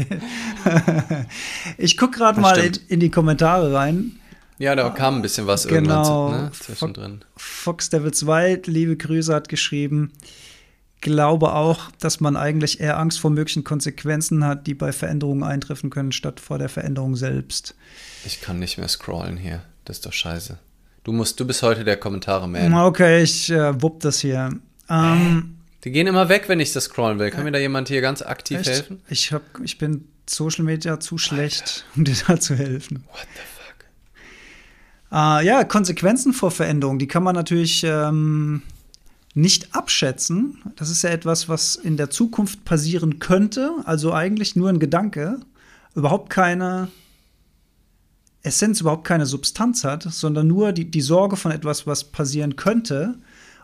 [1.76, 4.18] Ich gucke gerade mal in, in, die Kommentare rein.
[4.58, 7.24] Ja, da kam ein bisschen was genau, irgendwann ne, zwischendrin.
[7.36, 10.12] Fox Devils Wild, liebe Grüße, hat geschrieben.
[11.02, 15.90] Glaube auch, dass man eigentlich eher Angst vor möglichen Konsequenzen hat, die bei Veränderungen eintreffen
[15.90, 17.74] können, statt vor der Veränderung selbst.
[18.24, 19.62] Ich kann nicht mehr scrollen hier.
[19.84, 20.58] Das ist doch scheiße.
[21.06, 22.74] Du musst, du bist heute der Kommentare-Man.
[22.74, 24.50] Okay, ich äh, wupp das hier.
[24.90, 27.30] Ähm, die gehen immer weg, wenn ich das scrollen will.
[27.30, 28.68] Kann mir da jemand hier ganz aktiv echt?
[28.68, 29.00] helfen?
[29.08, 31.96] Ich, hab, ich bin Social Media zu schlecht, Alter.
[31.96, 33.04] um dir da zu helfen.
[33.12, 33.84] What the fuck?
[35.12, 38.62] Äh, ja, Konsequenzen vor Veränderung, die kann man natürlich ähm,
[39.32, 40.60] nicht abschätzen.
[40.74, 43.70] Das ist ja etwas, was in der Zukunft passieren könnte.
[43.84, 45.38] Also eigentlich nur ein Gedanke.
[45.94, 46.88] Überhaupt keine
[48.46, 53.16] Essenz überhaupt keine Substanz hat, sondern nur die, die Sorge von etwas, was passieren könnte.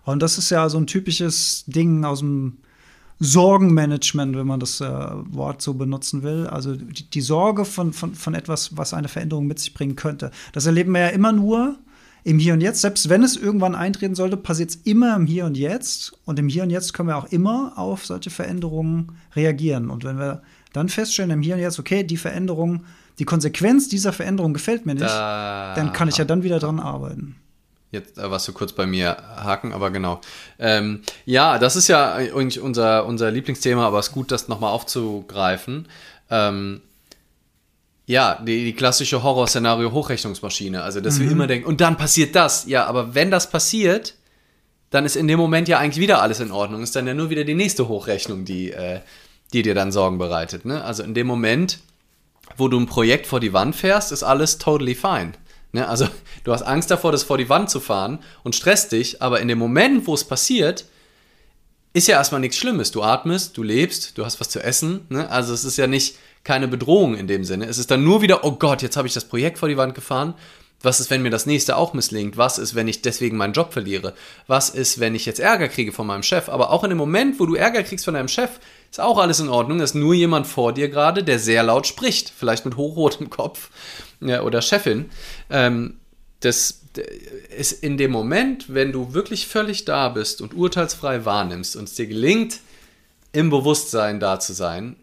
[0.04, 2.58] Und das ist ja so ein typisches Ding aus dem
[3.20, 6.48] Sorgenmanagement, wenn man das äh, Wort so benutzen will.
[6.48, 10.32] Also die, die, Sorge von, von, von etwas, was eine Veränderung mit sich bringen könnte.
[10.52, 11.76] Das erleben wir ja immer nur
[12.24, 12.80] im Hier und Jetzt.
[12.80, 16.14] Selbst wenn es irgendwann eintreten sollte, passiert es immer im Hier und Jetzt.
[16.24, 19.90] Und im Hier und Jetzt können wir auch immer auf solche Veränderungen reagieren.
[19.90, 20.42] Und wenn wir
[20.72, 22.84] dann feststellen im Hier und Jetzt, okay, die Veränderung
[23.18, 26.80] die Konsequenz dieser Veränderung gefällt mir nicht, da dann kann ich ja dann wieder dran
[26.80, 27.36] arbeiten.
[27.92, 30.20] Jetzt äh, warst du kurz bei mir haken, aber genau.
[30.58, 34.70] Ähm, ja, das ist ja eigentlich unser, unser Lieblingsthema, aber es ist gut, das nochmal
[34.70, 35.86] aufzugreifen.
[36.30, 36.80] Ähm,
[38.06, 40.82] ja, die, die klassische Horrorszenario-Hochrechnungsmaschine.
[40.82, 41.24] Also, dass mhm.
[41.24, 42.66] wir immer denken, und dann passiert das.
[42.66, 44.14] Ja, aber wenn das passiert,
[44.90, 46.82] dann ist in dem Moment ja eigentlich wieder alles in Ordnung.
[46.82, 49.00] Ist dann ja nur wieder die nächste Hochrechnung, die, äh,
[49.52, 50.64] die dir dann Sorgen bereitet.
[50.64, 50.82] Ne?
[50.82, 51.78] Also in dem Moment
[52.56, 55.32] wo du ein Projekt vor die Wand fährst, ist alles totally fine.
[55.72, 55.88] Ne?
[55.88, 56.06] Also
[56.44, 59.48] du hast Angst davor, das vor die Wand zu fahren und stresst dich, aber in
[59.48, 60.84] dem Moment, wo es passiert,
[61.94, 62.90] ist ja erstmal nichts Schlimmes.
[62.90, 65.06] Du atmest, du lebst, du hast was zu essen.
[65.10, 65.28] Ne?
[65.30, 67.66] Also es ist ja nicht keine Bedrohung in dem Sinne.
[67.66, 69.94] Es ist dann nur wieder, oh Gott, jetzt habe ich das Projekt vor die Wand
[69.94, 70.34] gefahren.
[70.82, 72.36] Was ist, wenn mir das nächste auch misslingt?
[72.36, 74.14] Was ist, wenn ich deswegen meinen Job verliere?
[74.46, 76.48] Was ist, wenn ich jetzt Ärger kriege von meinem Chef?
[76.48, 78.50] Aber auch in dem Moment, wo du Ärger kriegst von deinem Chef,
[78.90, 79.78] ist auch alles in Ordnung.
[79.78, 82.32] Da ist nur jemand vor dir gerade, der sehr laut spricht.
[82.36, 83.70] Vielleicht mit hochrotem Kopf
[84.20, 85.10] ja, oder Chefin.
[85.50, 85.98] Ähm,
[86.40, 86.82] das,
[87.56, 91.94] ist in dem Moment, wenn du wirklich völlig da bist und urteilsfrei wahrnimmst und es
[91.94, 92.60] dir gelingt,
[93.32, 94.96] im Bewusstsein da zu sein,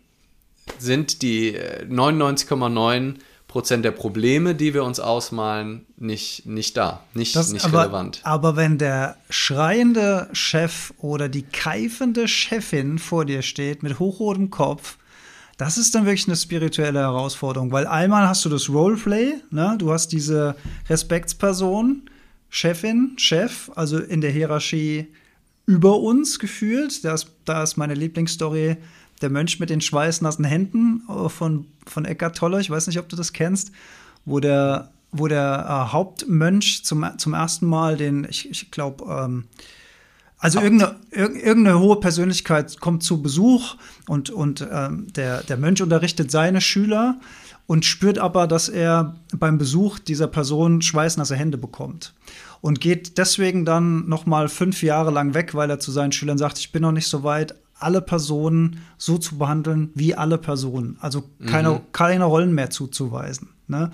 [0.77, 3.17] sind die 99,9 äh,
[3.49, 8.21] Prozent der Probleme, die wir uns ausmalen, nicht, nicht da, nicht, Das- nicht aber, relevant.
[8.23, 14.97] Aber wenn der schreiende Chef oder die keifende Chefin vor dir steht mit hochrotem Kopf,
[15.57, 19.75] das ist dann wirklich eine spirituelle Herausforderung, weil einmal hast du das Roleplay, ne?
[19.77, 20.55] du hast diese
[20.87, 22.03] Respektsperson,
[22.49, 25.07] Chefin, Chef, also in der Hierarchie
[25.65, 27.03] über uns gefühlt.
[27.03, 28.77] Da ist, da ist meine Lieblingsstory
[29.21, 32.61] der Mönch mit den schweißnassen Händen äh, von, von Eckart Tolle.
[32.61, 33.71] Ich weiß nicht, ob du das kennst,
[34.25, 39.45] wo der, wo der äh, Hauptmönch zum, zum ersten Mal den, ich, ich glaube, ähm,
[40.37, 43.75] also irgendeine, irg- irgendeine hohe Persönlichkeit kommt zu Besuch
[44.07, 47.19] und, und ähm, der, der Mönch unterrichtet seine Schüler
[47.67, 52.13] und spürt aber, dass er beim Besuch dieser Person schweißnasse Hände bekommt.
[52.61, 56.37] Und geht deswegen dann noch mal fünf Jahre lang weg, weil er zu seinen Schülern
[56.37, 60.97] sagt, ich bin noch nicht so weit, alle Personen so zu behandeln wie alle Personen.
[60.99, 63.49] Also keine, keine Rollen mehr zuzuweisen.
[63.67, 63.91] Ne?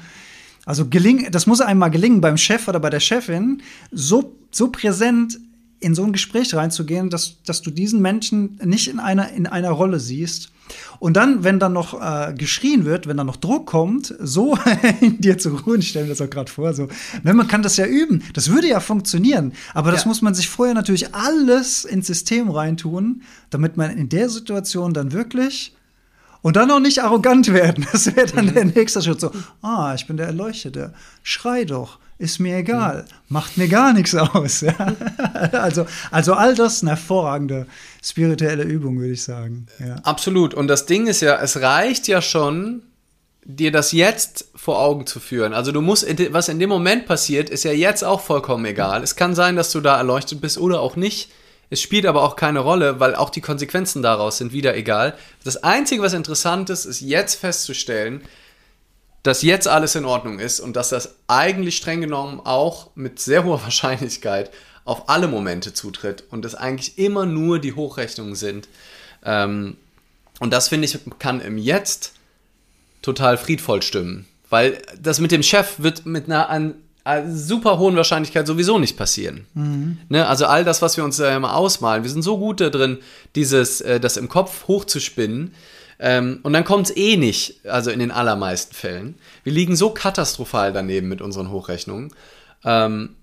[0.66, 5.38] Also geling, das muss einmal gelingen beim Chef oder bei der Chefin, so, so präsent
[5.80, 9.72] in so ein Gespräch reinzugehen, dass, dass du diesen Menschen nicht in einer, in einer
[9.72, 10.52] Rolle siehst.
[11.00, 14.58] Und dann, wenn dann noch äh, geschrien wird, wenn dann noch Druck kommt, so
[15.02, 16.88] in dir zu ruhen, ich stelle mir das auch gerade vor, so,
[17.24, 20.08] ne, man kann das ja üben, das würde ja funktionieren, aber das Ja.
[20.08, 25.12] muss man sich vorher natürlich alles ins System reintun, damit man in der Situation dann
[25.12, 25.76] wirklich
[26.42, 27.86] und dann auch nicht arrogant werden.
[27.92, 29.20] Das wäre dann der nächste Schritt.
[29.20, 30.94] So, ah, ich bin der Erleuchtete.
[31.22, 32.00] Schrei doch.
[32.18, 33.06] Ist mir egal.
[33.28, 34.62] Macht mir gar nichts aus.
[34.62, 34.74] Ja?
[35.52, 37.68] Also, also all das eine hervorragende
[38.02, 39.68] spirituelle Übung, würde ich sagen.
[39.80, 39.96] Ja.
[40.04, 40.54] Absolut.
[40.54, 42.84] Und das Ding ist ja, es reicht ja schon,
[43.44, 45.54] dir das jetzt vor Augen zu führen.
[45.54, 49.04] Also du musst, was in dem Moment passiert, ist ja jetzt auch vollkommen egal.
[49.04, 51.32] Es kann sein, dass du da erleuchtet bist oder auch nicht.
[51.70, 55.16] Es spielt aber auch keine Rolle, weil auch die Konsequenzen daraus sind wieder egal.
[55.44, 58.22] Das Einzige, was interessant ist, ist jetzt festzustellen,
[59.26, 63.44] dass jetzt alles in Ordnung ist und dass das eigentlich streng genommen auch mit sehr
[63.44, 64.52] hoher Wahrscheinlichkeit
[64.84, 68.68] auf alle Momente zutritt und es eigentlich immer nur die Hochrechnungen sind.
[69.24, 69.78] Ähm,
[70.40, 72.14] und das finde ich kann im Jetzt
[73.02, 76.50] total friedvoll stimmen, weil das mit dem Chef wird mit einer
[77.28, 79.46] super hohen Wahrscheinlichkeit sowieso nicht passieren.
[80.10, 80.28] Ne?
[80.28, 82.98] Also all das, was wir uns da immer ausmalen, wir sind so gut da drin,
[83.36, 85.54] dieses, äh, das im Kopf hochzuspinnen.
[86.00, 89.16] Ähm, und dann kommt es eh nicht, also in den allermeisten Fällen.
[89.44, 92.12] Wir liegen so katastrophal daneben mit unseren Hochrechnungen.
[92.64, 93.16] Ähm,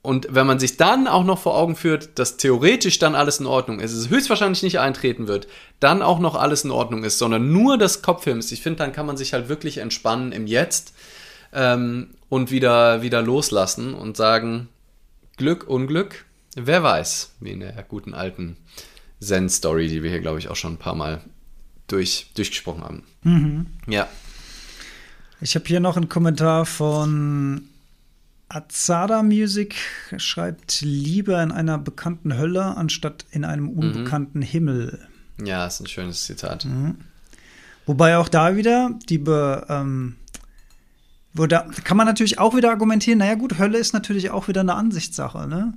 [0.00, 3.46] und wenn man sich dann auch noch vor Augen führt, dass theoretisch dann alles in
[3.46, 5.48] Ordnung ist, es höchstwahrscheinlich nicht eintreten wird,
[5.80, 8.92] dann auch noch alles in Ordnung ist, sondern nur das Kopfhirn ist, ich finde, dann
[8.92, 10.92] kann man sich halt wirklich entspannen im Jetzt
[11.54, 14.68] ähm, und wieder, wieder loslassen und sagen,
[15.36, 16.24] Glück, Unglück,
[16.56, 18.56] wer weiß, wie in der guten alten
[19.20, 21.20] Zen-Story, die wir hier, glaube ich, auch schon ein paar Mal
[21.86, 23.66] durch, durchgesprochen haben.
[23.86, 24.08] Ja.
[25.40, 27.68] Ich habe hier noch einen Kommentar von
[28.48, 29.74] Azada Music,
[30.16, 35.06] schreibt lieber in einer bekannten Hölle anstatt in einem unbekannten Himmel.
[35.44, 36.66] Ja, ist ein schönes Zitat.
[37.86, 40.16] Wobei auch da wieder die Be, ähm,
[41.34, 44.60] wo da kann man natürlich auch wieder argumentieren, naja gut, Hölle ist natürlich auch wieder
[44.62, 45.74] eine Ansichtssache, ne?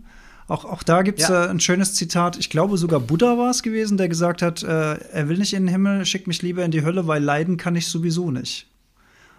[0.47, 1.45] Auch, auch da gibt es Ja.
[1.45, 4.93] äh, ein schönes Zitat, ich glaube sogar Buddha war es gewesen, der gesagt hat, äh,
[4.93, 7.75] er will nicht in den Himmel, schickt mich lieber in die Hölle, weil leiden kann
[7.75, 8.65] ich sowieso nicht.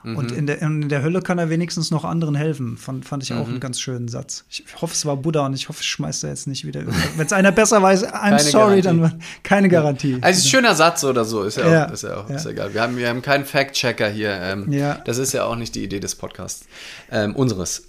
[0.05, 2.77] Und in der, in der Hölle kann er wenigstens noch anderen helfen.
[2.77, 4.45] Fand, fand ich auch einen ganz schönen Satz.
[4.49, 6.83] Ich hoffe, es war Buddha und ich hoffe, es schmeißt er jetzt nicht wieder.
[7.17, 8.83] Wenn es einer besser weiß, I'm Keine sorry, Garantie.
[9.11, 10.19] dann keine Garantie.
[10.21, 12.37] Also ein schöner Satz oder so, ist ja, Ja, auch, ist ja auch ja.
[12.37, 12.73] Ist egal.
[12.73, 14.31] Wir haben, wir haben keinen Fact-Checker hier.
[14.41, 14.95] Ähm, Ja.
[15.05, 16.67] Das ist ja auch nicht die Idee des Podcasts.
[17.11, 17.89] Ähm, unseres.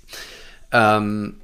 [0.71, 1.35] Ähm,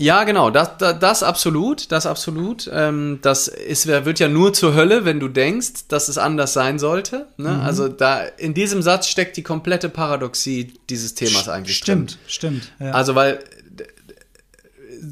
[0.00, 2.70] ja, genau, das, das, das absolut, das absolut.
[2.72, 6.78] Ähm, das ist, wird ja nur zur Hölle, wenn du denkst, dass es anders sein
[6.78, 7.26] sollte.
[7.36, 7.50] Ne?
[7.50, 7.60] Mhm.
[7.60, 12.08] Also da in diesem Satz steckt die komplette Paradoxie dieses Themas eigentlich drin.
[12.08, 12.72] Stimmt, stimmt.
[12.80, 12.92] Ja.
[12.92, 13.40] Also, weil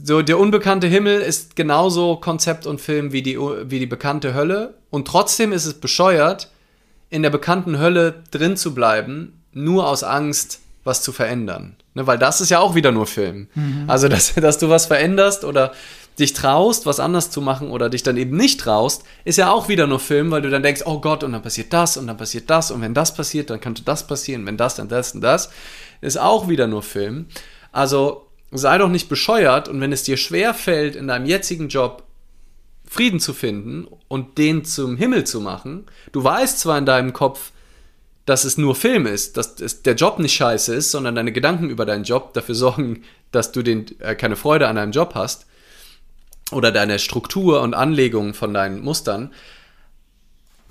[0.04, 4.72] so der unbekannte Himmel ist genauso Konzept und Film wie die, wie die bekannte Hölle.
[4.88, 6.50] Und trotzdem ist es bescheuert,
[7.10, 11.76] in der bekannten Hölle drin zu bleiben, nur aus Angst, was zu verändern.
[11.94, 13.46] Ne, weil das ist ja auch wieder nur Film.
[13.86, 15.72] Also, dass, dass du was veränderst oder
[16.18, 19.68] dich traust, was anders zu machen oder dich dann eben nicht traust, ist ja auch
[19.68, 22.16] wieder nur Film, weil du dann denkst, oh Gott, und dann passiert das und dann
[22.16, 25.20] passiert das und wenn das passiert, dann könnte das passieren, wenn das, dann das und
[25.20, 25.50] das.
[26.00, 27.26] Ist auch wieder nur Film.
[27.70, 32.04] Also sei doch nicht bescheuert und wenn es dir schwer fällt, in deinem jetzigen Job
[32.84, 37.52] Frieden zu finden und den zum Himmel zu machen, du weißt zwar in deinem Kopf,
[38.28, 41.70] dass es nur Film ist, dass es, der Job nicht scheiße ist, sondern deine Gedanken
[41.70, 45.46] über deinen Job dafür sorgen, dass du den, äh, keine Freude an deinem Job hast
[46.52, 49.32] oder deine Struktur und Anlegung von deinen Mustern.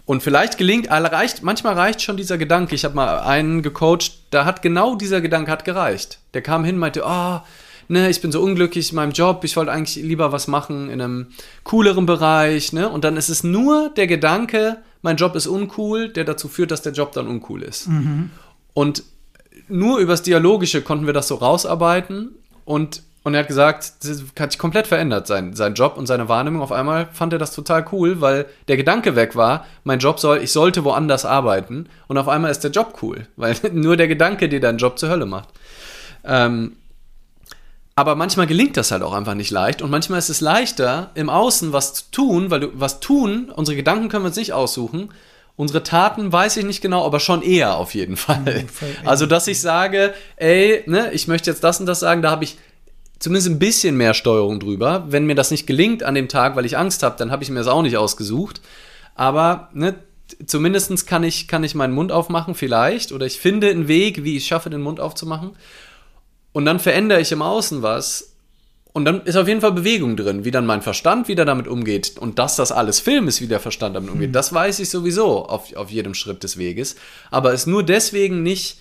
[0.05, 2.75] Und vielleicht gelingt, reicht, manchmal reicht schon dieser Gedanke.
[2.75, 6.19] Ich habe mal einen gecoacht, da hat genau dieser Gedanke hat gereicht.
[6.35, 7.39] Der kam hin, meinte, oh,
[7.87, 11.01] ne, ich bin so unglücklich in meinem Job, ich wollte eigentlich lieber was machen in
[11.01, 11.27] einem
[11.63, 12.89] cooleren Bereich, ne?
[12.89, 16.81] Und dann ist es nur der Gedanke, mein Job ist uncool, der dazu führt, dass
[16.81, 17.87] der Job dann uncool ist.
[17.87, 18.31] Mhm.
[18.73, 19.03] Und
[19.67, 22.31] nur übers Dialogische konnten wir das so rausarbeiten
[22.65, 26.29] und und er hat gesagt, das hat sich komplett verändert, sein, sein Job und seine
[26.29, 26.61] Wahrnehmung.
[26.61, 30.37] Auf einmal fand er das total cool, weil der Gedanke weg war, mein Job soll,
[30.37, 31.89] ich sollte woanders arbeiten.
[32.07, 35.09] Und auf einmal ist der Job cool, weil nur der Gedanke dir deinen Job zur
[35.09, 35.49] Hölle macht.
[36.23, 36.77] Ähm,
[37.97, 39.81] aber manchmal gelingt das halt auch einfach nicht leicht.
[39.81, 43.75] Und manchmal ist es leichter, im Außen was zu tun, weil du was tun, unsere
[43.75, 45.09] Gedanken können wir uns nicht aussuchen.
[45.55, 48.65] Unsere Taten weiß ich nicht genau, aber schon eher auf jeden Fall.
[49.03, 52.43] Also, dass ich sage, ey, ne, ich möchte jetzt das und das sagen, da habe
[52.43, 52.59] ich
[53.17, 55.05] zumindest ein bisschen mehr Steuerung drüber.
[55.09, 57.49] Wenn mir das nicht gelingt an dem Tag, weil ich Angst habe, dann habe ich
[57.49, 58.61] mir das auch nicht ausgesucht.
[59.15, 59.95] Aber ne,
[60.45, 63.11] zumindest kann ich, kann ich meinen Mund aufmachen, vielleicht.
[63.11, 65.55] Oder ich finde einen Weg, wie ich schaffe, den Mund aufzumachen.
[66.57, 68.33] Und dann verändere ich im Außen was.
[68.91, 72.17] Und dann ist auf jeden Fall Bewegung drin, wie dann mein Verstand wieder damit umgeht.
[72.17, 74.33] Und dass das alles Film ist, wie der Verstand damit umgeht, mhm.
[74.33, 76.95] das weiß ich sowieso auf, auf jedem Schritt des Weges.
[77.29, 78.79] Aber es nur deswegen nicht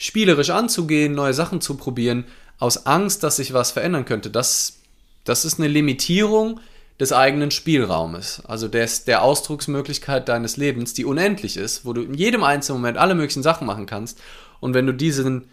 [0.00, 2.24] spielerisch anzugehen, neue Sachen zu probieren,
[2.58, 4.80] aus Angst, dass sich was verändern könnte, das,
[5.22, 6.58] das ist eine Limitierung
[6.98, 12.14] des eigenen Spielraumes, also des, der Ausdrucksmöglichkeit deines Lebens, die unendlich ist, wo du in
[12.14, 14.18] jedem einzelnen Moment alle möglichen Sachen machen kannst.
[14.58, 15.44] Und wenn du diesen,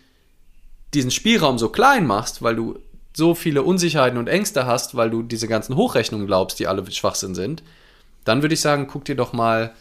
[0.93, 2.80] diesen Spielraum so klein machst, weil du
[3.15, 7.36] so viele Unsicherheiten und Ängste hast, weil du diese ganzen Hochrechnungen glaubst, die alle Schwachsinn
[7.36, 7.63] sind,
[8.23, 9.73] dann würde ich sagen, guck dir doch mal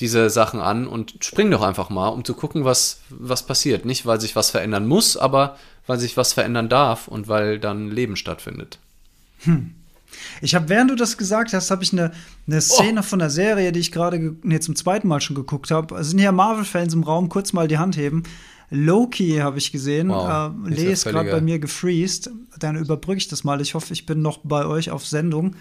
[0.00, 3.84] diese Sachen an und spring doch einfach mal, um zu gucken, was, was passiert.
[3.84, 7.90] Nicht, weil sich was verändern muss, aber weil sich was verändern darf und weil dann
[7.90, 8.78] Leben stattfindet.
[9.40, 9.74] Hm.
[10.40, 12.12] Ich habe, während du das gesagt hast, habe ich eine,
[12.46, 13.02] eine Szene oh.
[13.02, 15.96] von der Serie, die ich gerade nee, zum zweiten Mal schon geguckt habe.
[15.96, 18.22] Es sind hier Marvel-Fans im Raum, kurz mal die Hand heben.
[18.70, 20.08] Loki habe ich gesehen.
[20.10, 20.52] Wow.
[20.66, 22.30] Äh, Lee ist gerade bei mir gefreezed.
[22.58, 23.60] Dann überbrücke ich das mal.
[23.60, 25.56] Ich hoffe, ich bin noch bei euch auf Sendung.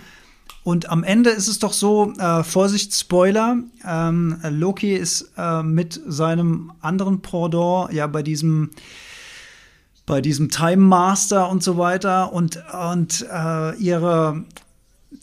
[0.63, 6.01] Und am Ende ist es doch so, äh, Vorsicht, Spoiler, ähm, Loki ist äh, mit
[6.07, 8.71] seinem anderen Pendant ja bei diesem
[10.07, 14.43] bei diesem Time Master und so weiter und, und äh, ihre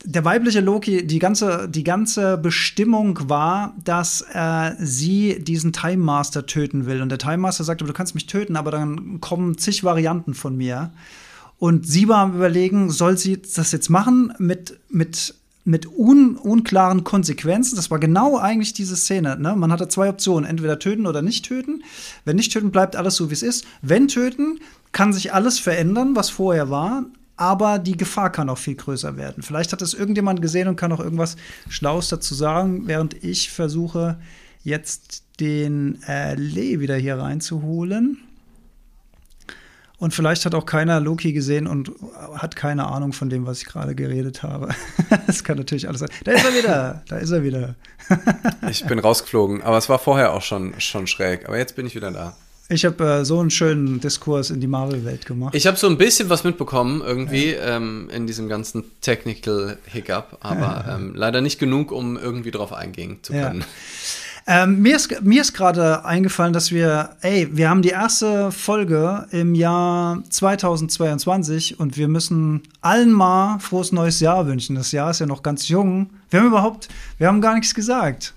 [0.03, 6.45] der weibliche Loki, die ganze, die ganze Bestimmung war, dass äh, sie diesen Time Master
[6.45, 7.01] töten will.
[7.01, 10.55] Und der Time Master sagt, du kannst mich töten, aber dann kommen zig Varianten von
[10.55, 10.91] mir.
[11.57, 15.35] Und sie war am Überlegen, soll sie das jetzt machen mit, mit,
[15.65, 17.75] mit un, unklaren Konsequenzen?
[17.75, 19.37] Das war genau eigentlich diese Szene.
[19.37, 19.55] Ne?
[19.55, 21.83] Man hatte zwei Optionen, entweder töten oder nicht töten.
[22.23, 23.65] Wenn nicht töten, bleibt alles so, wie es ist.
[23.81, 24.59] Wenn töten,
[24.91, 27.05] kann sich alles verändern, was vorher war.
[27.37, 29.43] Aber die Gefahr kann auch viel größer werden.
[29.43, 31.35] Vielleicht hat es irgendjemand gesehen und kann auch irgendwas
[31.67, 34.17] Schlaues dazu sagen, während ich versuche,
[34.63, 38.19] jetzt den äh, Lee wieder hier reinzuholen.
[39.97, 41.91] Und vielleicht hat auch keiner Loki gesehen und
[42.33, 44.69] hat keine Ahnung von dem, was ich gerade geredet habe.
[45.27, 46.09] das kann natürlich alles sein.
[46.23, 47.03] Da ist er wieder.
[47.07, 47.75] Da ist er wieder.
[48.69, 51.47] ich bin rausgeflogen, aber es war vorher auch schon, schon schräg.
[51.47, 52.35] Aber jetzt bin ich wieder da.
[52.67, 55.53] Ich habe äh, so einen schönen Diskurs in die Marvel-Welt gemacht.
[55.53, 57.77] Ich habe so ein bisschen was mitbekommen, irgendwie, ja.
[57.77, 60.95] ähm, in diesem ganzen Technical Hiccup, aber ja.
[60.95, 63.59] ähm, leider nicht genug, um irgendwie drauf eingehen zu können.
[63.59, 63.65] Ja.
[64.47, 69.25] Ähm, mir ist, mir ist gerade eingefallen, dass wir, ey, wir haben die erste Folge
[69.31, 74.75] im Jahr 2022 und wir müssen allen mal frohes neues Jahr wünschen.
[74.75, 76.11] Das Jahr ist ja noch ganz jung.
[76.29, 78.35] Wir haben überhaupt, wir haben gar nichts gesagt.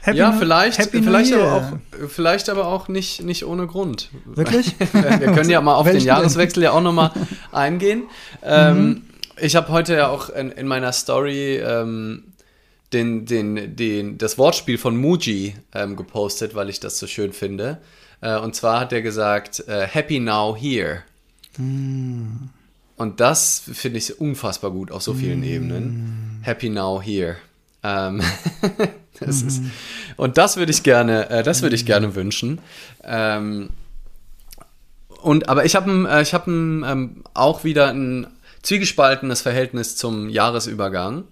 [0.00, 4.10] Happy ja, vielleicht, Happy vielleicht, aber auch, vielleicht aber auch nicht, nicht ohne Grund.
[4.24, 4.74] Wirklich?
[4.92, 7.12] wir können ja mal auf den Jahreswechsel ja auch noch mal
[7.52, 8.04] eingehen.
[8.42, 9.02] Ähm, mhm.
[9.40, 12.24] Ich habe heute ja auch in, in meiner Story ähm,
[12.92, 17.78] den, den, den, das Wortspiel von Muji ähm, gepostet, weil ich das so schön finde.
[18.20, 21.02] Äh, und zwar hat er gesagt, äh, Happy Now Here.
[21.58, 22.48] Mm.
[22.96, 25.44] Und das finde ich unfassbar gut auf so vielen mm.
[25.44, 26.40] Ebenen.
[26.42, 27.36] Happy Now Here.
[27.82, 28.22] Ähm,
[29.20, 29.48] das mm.
[29.48, 29.62] ist,
[30.16, 32.60] und das würde ich gerne, äh, das würde ich gerne wünschen.
[33.04, 33.70] Ähm,
[35.22, 38.28] und aber ich habe äh, ich hab ähm, auch wieder ein
[38.62, 41.24] zwiegespaltenes Verhältnis zum Jahresübergang.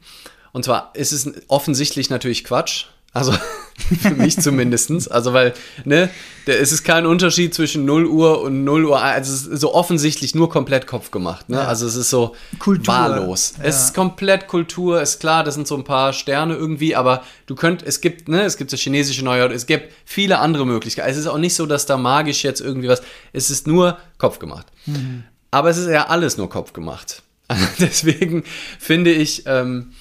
[0.57, 2.87] Und zwar ist es offensichtlich natürlich Quatsch.
[3.13, 3.35] Also
[4.01, 5.13] Für mich zumindest.
[5.13, 5.53] Also, weil,
[5.85, 6.09] ne,
[6.47, 9.03] der, es ist kein Unterschied zwischen 0 Uhr und 0 Uhr.
[9.03, 11.51] Also, es ist so offensichtlich nur komplett Kopf gemacht.
[11.51, 11.59] Ne?
[11.59, 11.65] Ja.
[11.65, 12.95] Also, es ist so Kultur.
[12.95, 13.53] wahllos.
[13.59, 13.65] Ja.
[13.65, 15.03] Es ist komplett Kultur.
[15.03, 18.41] Ist klar, das sind so ein paar Sterne irgendwie, aber du könnt, es gibt, ne,
[18.41, 21.11] es gibt das chinesische Neujahr, es gibt viele andere Möglichkeiten.
[21.11, 23.03] Es ist auch nicht so, dass da magisch jetzt irgendwie was,
[23.35, 24.69] es ist nur Kopf gemacht.
[24.87, 25.25] Mhm.
[25.51, 27.23] Aber es ist ja alles nur Kopf gemacht.
[27.79, 28.43] Deswegen
[28.79, 29.93] finde ich, ähm,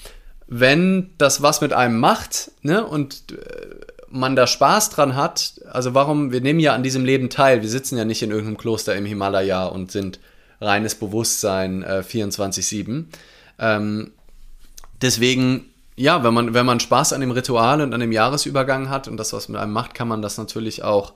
[0.47, 3.67] wenn das was mit einem macht ne, und äh,
[4.09, 7.69] man da Spaß dran hat, also warum, wir nehmen ja an diesem Leben teil, wir
[7.69, 10.19] sitzen ja nicht in irgendeinem Kloster im Himalaya und sind
[10.61, 13.05] reines Bewusstsein äh, 24-7.
[13.59, 14.11] Ähm,
[15.01, 15.65] deswegen,
[15.95, 19.17] ja, wenn man, wenn man Spaß an dem Ritual und an dem Jahresübergang hat und
[19.17, 21.13] das, was mit einem macht, kann man das natürlich auch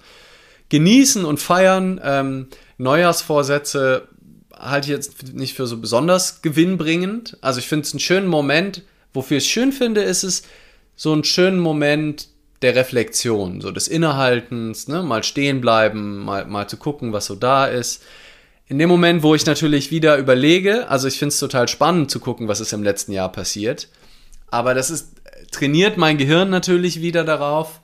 [0.69, 2.01] genießen und feiern.
[2.03, 4.07] Ähm, Neujahrsvorsätze
[4.57, 7.37] halte ich jetzt nicht für so besonders gewinnbringend.
[7.41, 8.83] Also ich finde es einen schönen Moment,
[9.13, 10.43] Wofür ich es schön finde, ist es
[10.95, 12.27] so einen schönen Moment
[12.61, 15.01] der Reflexion, so des Innehaltens, ne?
[15.01, 18.03] mal stehen bleiben, mal, mal zu gucken, was so da ist.
[18.67, 22.19] In dem Moment, wo ich natürlich wieder überlege, also ich finde es total spannend zu
[22.19, 23.87] gucken, was ist im letzten Jahr passiert,
[24.51, 25.13] aber das ist,
[25.51, 27.79] trainiert mein Gehirn natürlich wieder darauf,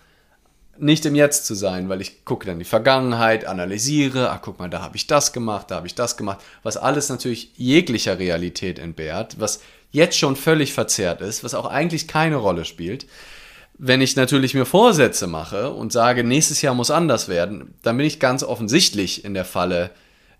[0.77, 4.69] nicht im Jetzt zu sein, weil ich gucke dann die Vergangenheit, analysiere, ach guck mal,
[4.69, 8.77] da habe ich das gemacht, da habe ich das gemacht, was alles natürlich jeglicher Realität
[8.77, 9.61] entbehrt, was
[9.95, 13.07] jetzt schon völlig verzerrt ist, was auch eigentlich keine Rolle spielt.
[13.77, 18.05] Wenn ich natürlich mir Vorsätze mache und sage, nächstes Jahr muss anders werden, dann bin
[18.05, 19.91] ich ganz offensichtlich in der Falle,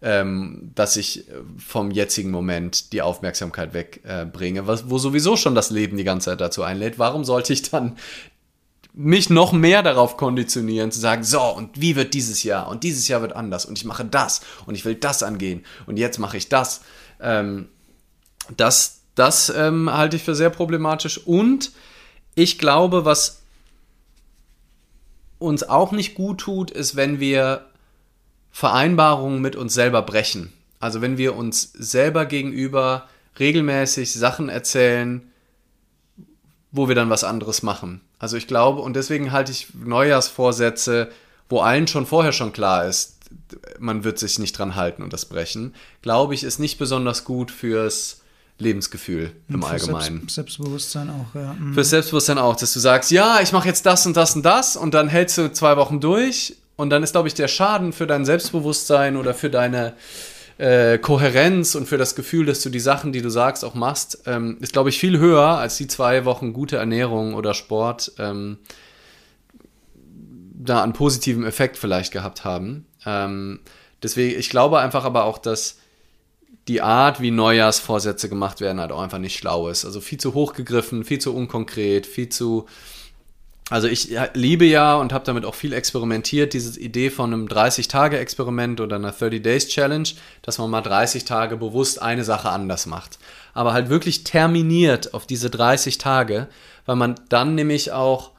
[0.01, 1.25] ähm, dass ich
[1.57, 6.41] vom jetzigen Moment die Aufmerksamkeit wegbringe, äh, wo sowieso schon das Leben die ganze Zeit
[6.41, 6.99] dazu einlädt.
[6.99, 7.97] Warum sollte ich dann
[8.93, 12.69] mich noch mehr darauf konditionieren, zu sagen, so, und wie wird dieses Jahr?
[12.69, 13.65] Und dieses Jahr wird anders.
[13.65, 14.41] Und ich mache das.
[14.65, 15.65] Und ich will das angehen.
[15.85, 16.81] Und jetzt mache ich das.
[17.19, 17.67] Ähm,
[18.55, 21.17] das das ähm, halte ich für sehr problematisch.
[21.25, 21.71] Und
[22.35, 23.41] ich glaube, was
[25.39, 27.65] uns auch nicht gut tut, ist, wenn wir
[28.51, 30.53] Vereinbarungen mit uns selber brechen.
[30.79, 33.07] Also wenn wir uns selber gegenüber
[33.39, 35.21] regelmäßig Sachen erzählen,
[36.71, 38.01] wo wir dann was anderes machen.
[38.19, 41.09] Also ich glaube, und deswegen halte ich Neujahrsvorsätze,
[41.49, 43.15] wo allen schon vorher schon klar ist,
[43.79, 47.51] man wird sich nicht dran halten und das brechen, glaube ich, ist nicht besonders gut
[47.51, 48.21] fürs
[48.57, 50.19] Lebensgefühl im für Allgemeinen.
[50.19, 51.53] Selbst, Selbstbewusstsein auch, ja.
[51.53, 51.73] Mhm.
[51.73, 54.77] Für Selbstbewusstsein auch, dass du sagst, ja, ich mache jetzt das und das und das
[54.77, 58.07] und dann hältst du zwei Wochen durch und dann ist, glaube ich, der Schaden für
[58.07, 59.93] dein Selbstbewusstsein oder für deine
[60.57, 64.23] äh, Kohärenz und für das Gefühl, dass du die Sachen, die du sagst, auch machst,
[64.25, 68.57] ähm, ist, glaube ich, viel höher als die zwei Wochen gute Ernährung oder Sport ähm,
[70.53, 72.85] da einen positiven Effekt vielleicht gehabt haben.
[73.05, 73.59] Ähm,
[74.01, 75.77] deswegen, ich glaube einfach aber auch, dass
[76.67, 79.85] die Art, wie Neujahrsvorsätze gemacht werden, halt auch einfach nicht schlau ist.
[79.85, 82.65] Also viel zu hochgegriffen, viel zu unkonkret, viel zu.
[83.69, 88.79] Also ich liebe ja und habe damit auch viel experimentiert, diese Idee von einem 30-Tage-Experiment
[88.79, 90.09] oder einer 30-Days-Challenge,
[90.43, 93.17] dass man mal 30 Tage bewusst eine Sache anders macht.
[93.53, 96.47] Aber halt wirklich terminiert auf diese 30 Tage,
[96.85, 98.31] weil man dann nämlich auch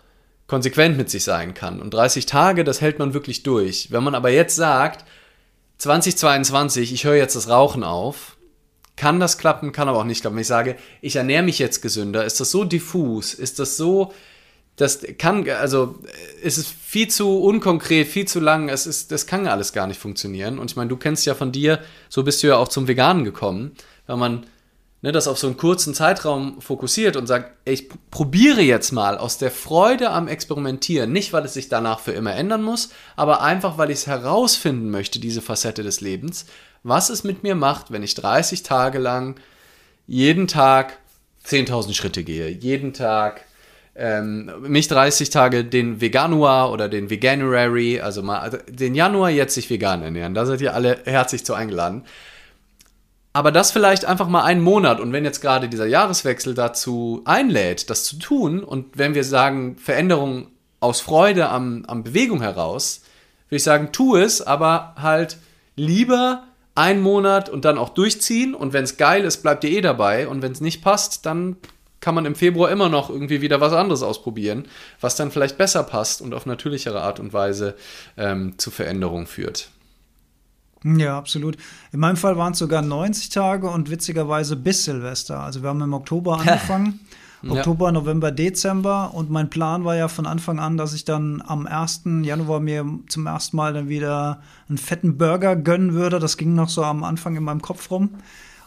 [0.47, 1.81] konsequent mit sich sein kann.
[1.81, 3.91] Und 30 Tage, das hält man wirklich durch.
[3.91, 5.05] Wenn man aber jetzt sagt,
[5.79, 8.37] 2022, ich höre jetzt das Rauchen auf.
[8.97, 10.39] Kann das klappen, kann aber auch nicht klappen.
[10.39, 14.13] Ich sage, ich ernähre mich jetzt gesünder, ist das so diffus, ist das so,
[14.77, 15.99] das kann, also
[16.43, 20.01] es ist viel zu unkonkret, viel zu lang, es ist, das kann alles gar nicht
[20.01, 20.59] funktionieren.
[20.59, 23.25] Und ich meine, du kennst ja von dir, so bist du ja auch zum Veganen
[23.25, 23.73] gekommen,
[24.07, 24.47] weil man
[25.03, 29.39] ne, das auf so einen kurzen Zeitraum fokussiert und sagt, ich probiere jetzt mal aus
[29.39, 33.79] der Freude am Experimentieren, nicht weil es sich danach für immer ändern muss, aber einfach
[33.79, 36.47] weil ich es herausfinden möchte, diese Facette des Lebens,
[36.83, 39.37] was es mit mir macht, wenn ich 30 Tage lang
[40.07, 40.99] jeden Tag
[41.47, 43.43] 10.000 Schritte gehe, jeden Tag
[43.99, 49.55] ähm, mich 30 Tage den Veganuar oder den Veganuary, also mal also den Januar jetzt
[49.55, 50.35] sich vegan ernähren.
[50.35, 52.05] Da seid ihr alle herzlich zu eingeladen.
[53.37, 54.99] Aber das vielleicht einfach mal einen Monat.
[54.99, 59.77] Und wenn jetzt gerade dieser Jahreswechsel dazu einlädt, das zu tun und wenn wir sagen
[59.77, 60.47] Veränderung
[60.81, 63.03] aus Freude am, am Bewegung heraus,
[63.51, 65.37] würde ich sagen, tu es, aber halt
[65.77, 68.55] lieber einen Monat und dann auch durchziehen.
[68.55, 70.29] Und wenn es geil ist, bleibt ihr eh dabei.
[70.29, 71.57] Und wenn es nicht passt, dann
[72.01, 74.65] kann man im Februar immer noch irgendwie wieder was anderes ausprobieren,
[75.03, 77.75] was dann vielleicht besser passt und auf natürlichere Art und Weise
[78.17, 79.69] ähm, zu Veränderungen führt.
[80.85, 81.57] Ja, absolut.
[81.93, 85.41] In meinem Fall waren es sogar 90 Tage und witzigerweise bis Silvester.
[85.41, 87.01] Also wir haben im Oktober angefangen.
[87.49, 89.15] Oktober, November, Dezember.
[89.15, 92.03] Und mein Plan war ja von Anfang an, dass ich dann am 1.
[92.23, 96.19] Januar mir zum ersten Mal dann wieder einen fetten Burger gönnen würde.
[96.19, 98.11] Das ging noch so am Anfang in meinem Kopf rum.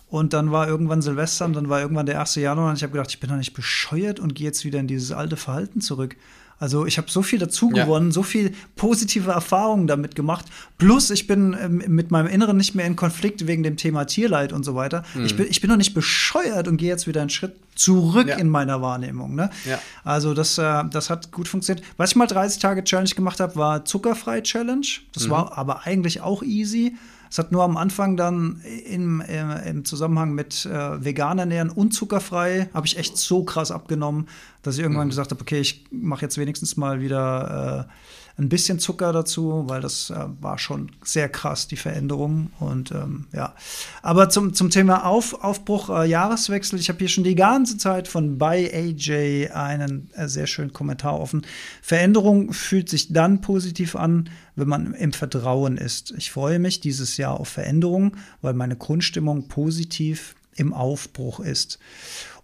[0.10, 2.36] Und dann war irgendwann Silvester und dann war irgendwann der 1.
[2.36, 4.88] Januar und ich habe gedacht, ich bin doch nicht bescheuert und gehe jetzt wieder in
[4.88, 6.16] dieses alte Verhalten zurück.
[6.60, 8.14] Also ich habe so viel dazu gewonnen, ja.
[8.14, 10.46] so viel positive Erfahrungen damit gemacht.
[10.78, 14.52] Plus ich bin ähm, mit meinem Inneren nicht mehr in Konflikt wegen dem Thema Tierleid
[14.52, 15.04] und so weiter.
[15.14, 15.26] Mhm.
[15.26, 18.36] Ich, bin, ich bin noch nicht bescheuert und gehe jetzt wieder einen Schritt zurück ja.
[18.36, 19.36] in meiner Wahrnehmung.
[19.36, 19.50] Ne?
[19.64, 19.80] Ja.
[20.04, 21.86] Also das, äh, das hat gut funktioniert.
[21.96, 24.86] Was ich mal 30 Tage Challenge gemacht habe, war Zuckerfrei Challenge.
[25.14, 25.32] Das mhm.
[25.32, 26.98] war aber eigentlich auch easy.
[27.30, 31.92] Es hat nur am Anfang dann im, äh, im Zusammenhang mit äh, vegan ernähren und
[31.92, 34.28] zuckerfrei, habe ich echt so krass abgenommen,
[34.64, 35.12] dass ich irgendwann mhm.
[35.12, 37.92] gesagt habe, okay, ich mache jetzt wenigstens mal wieder äh,
[38.40, 42.52] ein bisschen Zucker dazu, weil das äh, war schon sehr krass, die Veränderung.
[42.60, 43.54] Und ähm, ja,
[44.02, 48.08] aber zum, zum Thema Auf, Aufbruch, äh, Jahreswechsel, ich habe hier schon die ganze Zeit
[48.08, 51.46] von bei AJ einen äh, sehr schönen Kommentar offen.
[51.82, 56.14] Veränderung fühlt sich dann positiv an, wenn man im Vertrauen ist.
[56.18, 61.80] Ich freue mich dieses Jahr auf Veränderung, weil meine Grundstimmung positiv im Aufbruch ist.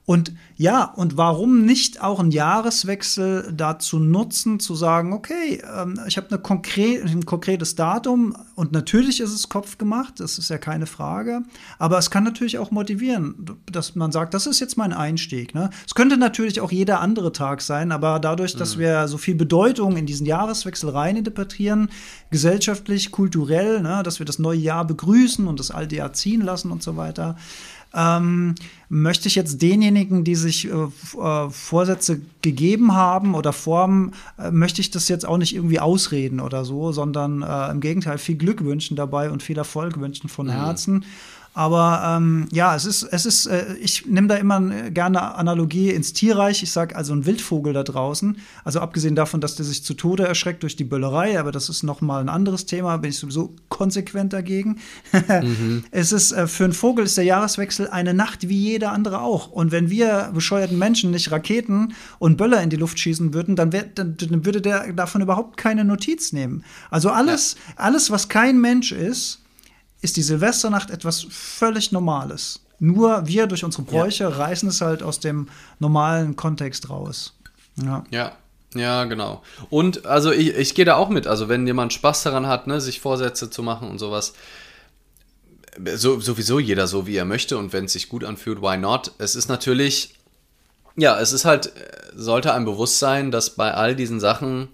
[0.06, 6.18] Und ja, und warum nicht auch einen Jahreswechsel dazu nutzen, zu sagen, okay, ähm, ich
[6.18, 11.42] habe konkret, ein konkretes Datum und natürlich ist es kopfgemacht, das ist ja keine Frage,
[11.80, 15.56] aber es kann natürlich auch motivieren, dass man sagt, das ist jetzt mein Einstieg.
[15.56, 15.72] Ne?
[15.88, 18.82] Es könnte natürlich auch jeder andere Tag sein, aber dadurch, dass mhm.
[18.82, 21.90] wir so viel Bedeutung in diesen Jahreswechsel reininterpretieren,
[22.30, 26.72] gesellschaftlich, kulturell, ne, dass wir das neue Jahr begrüßen und das alte Jahr ziehen lassen
[26.72, 27.36] und so weiter,
[27.96, 28.56] ähm,
[28.90, 34.82] möchte ich jetzt denjenigen, die sich äh, äh, Vorsätze gegeben haben oder formen, äh, möchte
[34.82, 38.64] ich das jetzt auch nicht irgendwie ausreden oder so, sondern äh, im Gegenteil viel Glück
[38.64, 40.54] wünschen dabei und viel Erfolg wünschen von mhm.
[41.56, 45.90] Aber ähm, ja, es ist, es ist, äh, ich nehme da immer äh, gerne Analogie
[45.90, 46.62] ins Tierreich.
[46.62, 48.38] Ich sage also ein Wildvogel da draußen.
[48.66, 51.84] Also abgesehen davon, dass der sich zu Tode erschreckt durch die Böllerei, aber das ist
[51.84, 54.80] noch mal ein anderes Thema, bin ich sowieso konsequent dagegen.
[55.14, 55.86] mhm.
[55.92, 59.50] Es ist äh, für einen Vogel ist der Jahreswechsel eine Nacht wie jeder andere auch.
[59.50, 63.72] Und wenn wir bescheuerten Menschen nicht Raketen und Böller in die Luft schießen würden, dann,
[63.72, 66.66] wär, dann, dann würde der davon überhaupt keine Notiz nehmen.
[66.92, 67.76] Also alles, ja.
[67.78, 69.45] alles, was kein Mensch ist,
[70.06, 72.62] ist die Silvesternacht etwas völlig Normales.
[72.80, 74.30] Nur wir durch unsere Bräuche ja.
[74.30, 75.50] reißen es halt aus dem
[75.80, 77.34] normalen Kontext raus.
[77.76, 78.06] Ja.
[78.10, 78.32] ja.
[78.74, 79.42] Ja, genau.
[79.70, 81.28] Und also ich, ich gehe da auch mit.
[81.28, 84.34] Also wenn jemand Spaß daran hat, ne, sich Vorsätze zu machen und sowas,
[85.96, 89.14] so, sowieso jeder so, wie er möchte und wenn es sich gut anfühlt, why not?
[89.18, 90.16] Es ist natürlich,
[90.98, 91.72] ja, es ist halt,
[92.16, 94.68] sollte einem bewusst sein, dass bei all diesen Sachen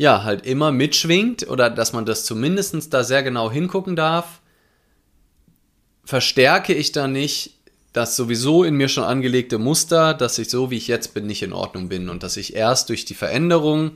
[0.00, 4.40] ja, halt immer mitschwingt oder dass man das zumindest da sehr genau hingucken darf,
[6.06, 7.58] verstärke ich da nicht
[7.92, 11.42] das sowieso in mir schon angelegte Muster, dass ich so wie ich jetzt bin nicht
[11.42, 13.90] in Ordnung bin und dass ich erst durch die Veränderung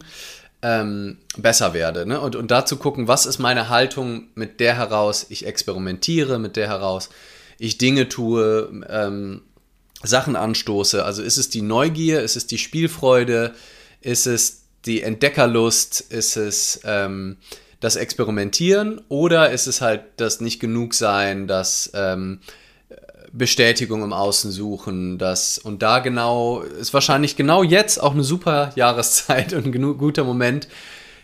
[0.61, 2.05] ähm, besser werde.
[2.05, 2.21] Ne?
[2.21, 6.69] Und, und dazu gucken, was ist meine Haltung mit der heraus, ich experimentiere mit der
[6.69, 7.09] heraus,
[7.59, 9.41] ich Dinge tue, ähm,
[10.03, 11.03] Sachen anstoße.
[11.03, 13.55] Also ist es die Neugier, ist es die Spielfreude,
[14.03, 16.01] ist es die Entdeckerlust?
[16.01, 17.37] Ist es ähm,
[17.81, 22.41] das Experimentieren oder ist es halt das nicht genug sein, das ähm,
[23.35, 28.73] Bestätigung im Außen suchen, das und da genau ist wahrscheinlich genau jetzt auch eine super
[28.77, 30.69] Jahreszeit und ein guter Moment,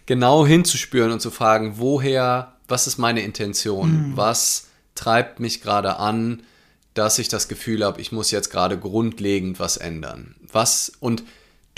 [0.07, 4.17] genau hinzuspüren und zu fragen, woher, was ist meine Intention, mhm.
[4.17, 6.43] was treibt mich gerade an,
[6.95, 10.35] dass ich das Gefühl habe, ich muss jetzt gerade grundlegend was ändern.
[10.53, 11.23] Was und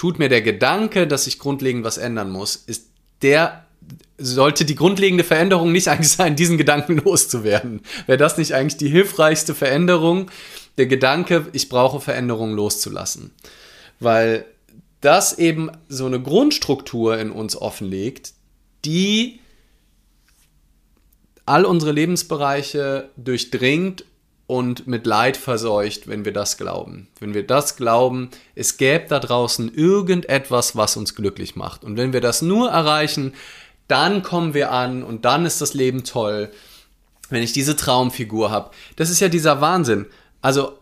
[0.03, 2.89] tut mir der Gedanke, dass ich grundlegend was ändern muss, ist
[3.23, 3.67] der
[4.19, 7.83] sollte die grundlegende Veränderung nicht eigentlich sein, diesen Gedanken loszuwerden.
[8.07, 10.29] Wäre das nicht eigentlich die hilfreichste Veränderung,
[10.77, 13.31] der Gedanke, ich brauche Veränderung loszulassen?
[14.01, 14.45] Weil
[15.03, 18.33] das eben so eine Grundstruktur in uns offenlegt,
[18.85, 19.39] die
[21.47, 24.05] all unsere Lebensbereiche durchdringt
[24.47, 27.09] und mit Leid verseucht, wenn wir das glauben.
[27.21, 31.85] Wenn wir das glauben, es gäbe da draußen irgendetwas, was uns glücklich macht.
[31.85, 33.35] Und wenn wir das nur erreichen,
[33.89, 36.51] dann kommen wir an und dann ist das Leben toll.
[37.31, 38.71] Wenn ich diese Traumfigur habe.
[38.97, 40.07] Das ist ja dieser Wahnsinn.
[40.43, 40.79] Also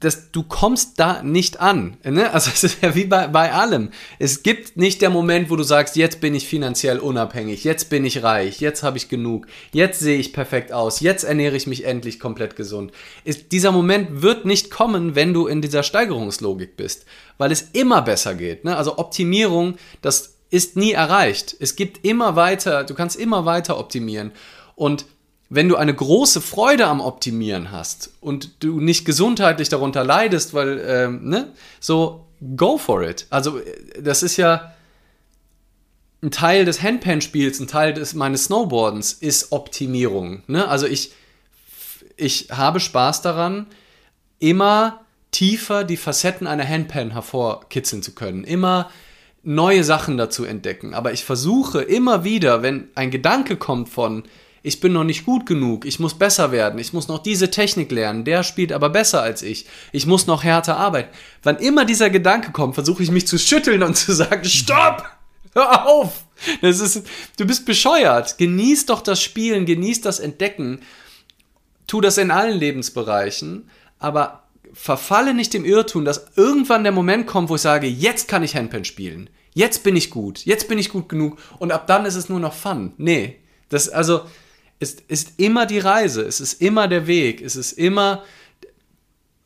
[0.00, 1.98] das, du kommst da nicht an.
[2.04, 2.32] Ne?
[2.32, 3.90] Also es ist ja wie bei, bei allem.
[4.18, 8.04] Es gibt nicht der Moment, wo du sagst, jetzt bin ich finanziell unabhängig, jetzt bin
[8.04, 11.84] ich reich, jetzt habe ich genug, jetzt sehe ich perfekt aus, jetzt ernähre ich mich
[11.84, 12.92] endlich komplett gesund.
[13.24, 17.04] Ist, dieser Moment wird nicht kommen, wenn du in dieser Steigerungslogik bist,
[17.38, 18.64] weil es immer besser geht.
[18.64, 18.76] Ne?
[18.76, 21.56] Also Optimierung, das ist nie erreicht.
[21.60, 24.32] Es gibt immer weiter, du kannst immer weiter optimieren.
[24.74, 25.04] Und
[25.50, 30.82] wenn du eine große Freude am Optimieren hast und du nicht gesundheitlich darunter leidest, weil,
[30.86, 32.26] ähm, ne, so,
[32.56, 33.26] go for it.
[33.30, 34.72] Also, äh, das ist ja
[36.22, 40.44] ein Teil des Handpan-Spiels, ein Teil des, meines Snowboardens ist Optimierung.
[40.46, 40.68] Ne?
[40.68, 41.12] Also, ich,
[42.16, 43.66] ich habe Spaß daran,
[44.38, 45.00] immer
[45.32, 48.44] tiefer die Facetten einer Handpan hervorkitzeln zu können.
[48.44, 48.88] Immer
[49.42, 50.94] neue Sachen dazu entdecken.
[50.94, 54.24] Aber ich versuche immer wieder, wenn ein Gedanke kommt von,
[54.62, 57.90] ich bin noch nicht gut genug, ich muss besser werden, ich muss noch diese Technik
[57.90, 61.10] lernen, der spielt aber besser als ich, ich muss noch härter arbeiten.
[61.42, 65.04] Wann immer dieser Gedanke kommt, versuche ich mich zu schütteln und zu sagen, stopp!
[65.52, 66.24] Hör auf!
[66.62, 67.02] Das ist,
[67.38, 68.38] du bist bescheuert.
[68.38, 70.80] Genieß doch das Spielen, genieß das Entdecken.
[71.86, 77.48] Tu das in allen Lebensbereichen, aber verfalle nicht dem Irrtum, dass irgendwann der Moment kommt,
[77.48, 79.28] wo ich sage, jetzt kann ich Handpan spielen.
[79.52, 80.44] Jetzt bin ich gut.
[80.44, 81.38] Jetzt bin ich gut genug.
[81.58, 82.92] Und ab dann ist es nur noch Fun.
[82.96, 83.40] Nee.
[83.68, 84.22] Das, also,
[84.80, 86.22] es ist immer die Reise.
[86.22, 87.42] Es ist immer der Weg.
[87.42, 88.24] Es ist immer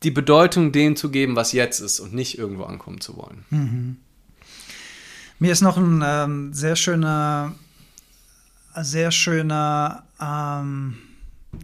[0.01, 3.45] die Bedeutung dem zu geben, was jetzt ist und nicht irgendwo ankommen zu wollen.
[3.49, 3.97] Mhm.
[5.39, 7.53] Mir ist noch ein ähm, sehr schöner,
[8.75, 10.97] sehr schöner, ähm,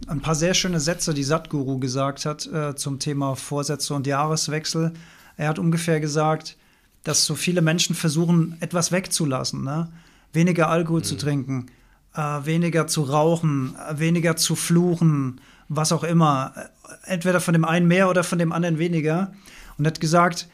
[0.06, 4.92] ein paar sehr schöne Sätze, die Satguru gesagt hat äh, zum Thema Vorsätze und Jahreswechsel.
[5.38, 6.56] Er hat ungefähr gesagt,
[7.04, 9.90] dass so viele Menschen versuchen, etwas wegzulassen, ne?
[10.34, 11.04] weniger Alkohol mhm.
[11.04, 11.66] zu trinken,
[12.14, 16.54] äh, weniger zu rauchen, äh, weniger zu fluchen, was auch immer.
[17.04, 19.32] Entweder von dem einen mehr oder von dem anderen weniger.
[19.78, 20.48] Und hat gesagt,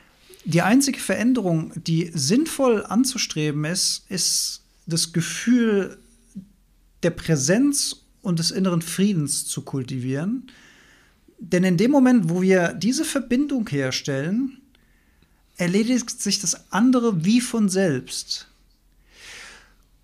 [0.44, 5.98] die einzige Veränderung, die sinnvoll anzustreben ist, ist das Gefühl
[7.02, 10.50] der Präsenz und des inneren Friedens zu kultivieren.
[11.38, 14.60] Denn in dem Moment, wo wir diese Verbindung herstellen,
[15.56, 18.48] erledigt sich das andere wie von selbst.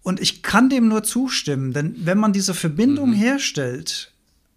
[0.05, 3.15] Und ich kann dem nur zustimmen, denn wenn man diese Verbindung mhm.
[3.15, 4.13] herstellt,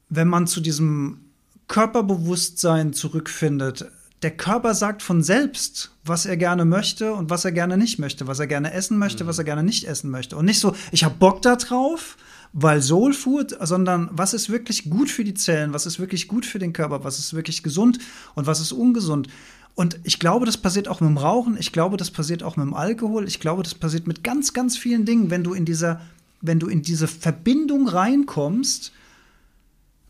[0.10, 1.22] wenn man zu diesem
[1.70, 3.90] Körperbewusstsein zurückfindet,
[4.24, 8.28] der Körper sagt von selbst, was er gerne möchte und was er gerne nicht möchte,
[8.28, 9.30] was er gerne essen möchte, mhm.
[9.30, 10.36] was er gerne nicht essen möchte.
[10.36, 12.18] Und nicht so, ich habe Bock da drauf,
[12.52, 16.46] weil Soul Food, sondern was ist wirklich gut für die Zellen, was ist wirklich gut
[16.46, 18.00] für den Körper, was ist wirklich gesund
[18.36, 19.30] und was ist ungesund.
[19.78, 22.66] Und ich glaube, das passiert auch mit dem Rauchen, ich glaube, das passiert auch mit
[22.66, 26.02] dem Alkohol, ich glaube, das passiert mit ganz, ganz vielen Dingen, wenn du in dieser,
[26.42, 28.92] wenn du in diese Verbindung reinkommst,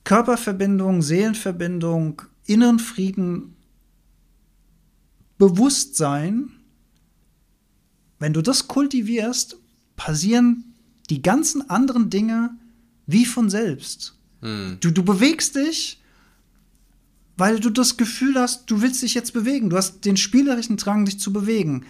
[0.06, 3.58] Körperverbindung, Seelenverbindung, inneren Frieden,
[5.38, 6.50] Bewusstsein,
[8.20, 9.58] wenn du das kultivierst,
[9.98, 10.76] passieren
[11.10, 12.52] die ganzen anderen Dinge
[13.06, 14.16] wie von selbst.
[14.40, 14.78] Hm.
[14.80, 15.97] Du, du bewegst dich,
[17.38, 19.70] weil du das Gefühl hast, du willst dich jetzt bewegen.
[19.70, 21.86] Du hast den spielerischen Drang, dich zu bewegen.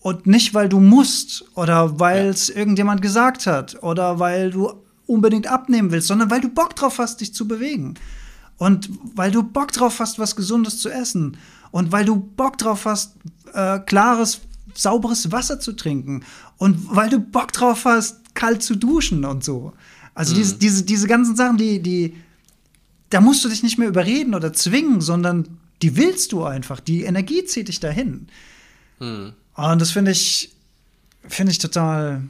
[0.00, 2.56] Und nicht, weil du musst oder weil es ja.
[2.56, 4.72] irgendjemand gesagt hat oder weil du
[5.06, 7.94] unbedingt abnehmen willst, sondern weil du Bock drauf hast, dich zu bewegen.
[8.58, 11.36] Und weil du Bock drauf hast, was Gesundes zu essen
[11.70, 13.14] und weil du Bock drauf hast,
[13.52, 14.40] äh, klares,
[14.74, 16.24] sauberes Wasser zu trinken
[16.58, 19.72] und weil du Bock drauf hast, kalt zu duschen und so.
[20.14, 20.38] Also mhm.
[20.38, 22.14] diese, diese, diese ganzen Sachen, die, die,
[23.12, 26.80] da musst du dich nicht mehr überreden oder zwingen, sondern die willst du einfach.
[26.80, 28.28] Die Energie zieht dich dahin.
[28.98, 29.34] Mhm.
[29.54, 30.50] Und das finde ich,
[31.28, 32.22] finde ich total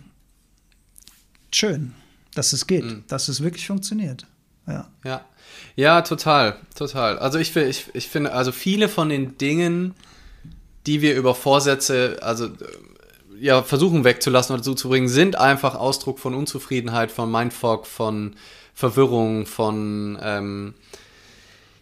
[1.53, 1.95] schön,
[2.35, 3.05] dass es geht, mhm.
[3.07, 4.27] dass es wirklich funktioniert.
[4.67, 4.89] Ja.
[5.05, 5.25] Ja.
[5.77, 7.19] Ja, total, total.
[7.19, 9.95] Also ich, ich, ich finde, also viele von den Dingen,
[10.87, 12.51] die wir über Vorsätze, also
[13.39, 18.35] ja, versuchen wegzulassen oder zuzubringen, sind einfach Ausdruck von Unzufriedenheit, von Mindfuck, von
[18.83, 20.75] Verwirrung, von ähm,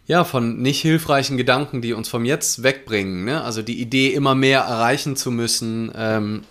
[0.05, 3.25] ja, von nicht hilfreichen Gedanken, die uns vom Jetzt wegbringen.
[3.25, 3.43] Ne?
[3.43, 6.43] Also die Idee, immer mehr erreichen zu müssen, ähm,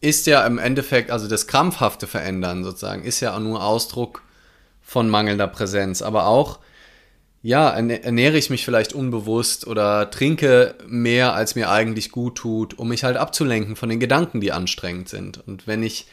[0.00, 4.22] ist ja im Endeffekt, also das krampfhafte Verändern sozusagen, ist ja nur Ausdruck
[4.80, 6.60] von mangelnder Präsenz, aber auch,
[7.42, 12.88] ja, ernähre ich mich vielleicht unbewusst oder trinke mehr, als mir eigentlich gut tut, um
[12.88, 15.42] mich halt abzulenken von den Gedanken, die anstrengend sind.
[15.46, 16.06] Und wenn ich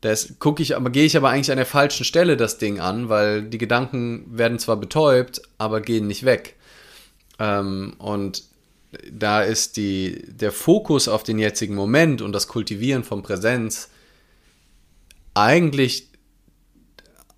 [0.00, 3.08] das gucke ich, aber gehe ich aber eigentlich an der falschen Stelle das Ding an,
[3.08, 6.56] weil die Gedanken werden zwar betäubt, aber gehen nicht weg.
[7.38, 8.44] Ähm, und
[9.10, 13.90] da ist die, der Fokus auf den jetzigen Moment und das Kultivieren von Präsenz
[15.34, 16.08] eigentlich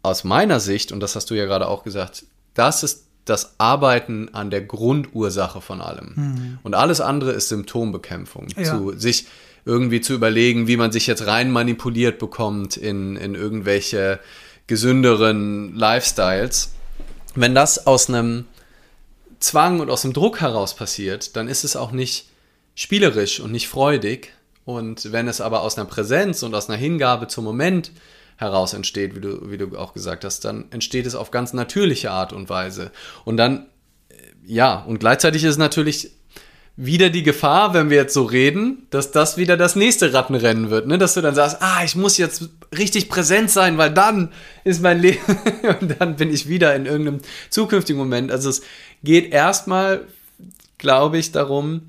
[0.02, 4.30] aus meiner Sicht, und das hast du ja gerade auch gesagt, das ist das Arbeiten
[4.32, 6.12] an der Grundursache von allem.
[6.14, 6.58] Mhm.
[6.62, 8.48] Und alles andere ist Symptombekämpfung.
[8.56, 8.64] Ja.
[8.64, 9.26] Zu sich
[9.64, 14.20] irgendwie zu überlegen, wie man sich jetzt rein manipuliert bekommt in, in irgendwelche
[14.66, 16.72] gesünderen Lifestyles.
[17.34, 18.46] Wenn das aus einem
[19.40, 22.28] Zwang und aus dem Druck heraus passiert, dann ist es auch nicht
[22.74, 24.32] spielerisch und nicht freudig.
[24.64, 27.90] Und wenn es aber aus einer Präsenz und aus einer Hingabe zum Moment
[28.36, 32.10] heraus entsteht, wie du, wie du auch gesagt hast, dann entsteht es auf ganz natürliche
[32.10, 32.92] Art und Weise.
[33.24, 33.66] Und dann,
[34.08, 34.14] äh,
[34.46, 36.12] ja, und gleichzeitig ist es natürlich
[36.80, 40.86] wieder die Gefahr, wenn wir jetzt so reden, dass das wieder das nächste Rattenrennen wird,
[40.86, 40.96] ne?
[40.96, 44.30] Dass du dann sagst, ah, ich muss jetzt richtig präsent sein, weil dann
[44.62, 45.18] ist mein Leben
[45.80, 47.18] und dann bin ich wieder in irgendeinem
[47.50, 48.30] zukünftigen Moment.
[48.30, 48.62] Also es
[49.02, 50.02] geht erstmal,
[50.78, 51.82] glaube ich, darum,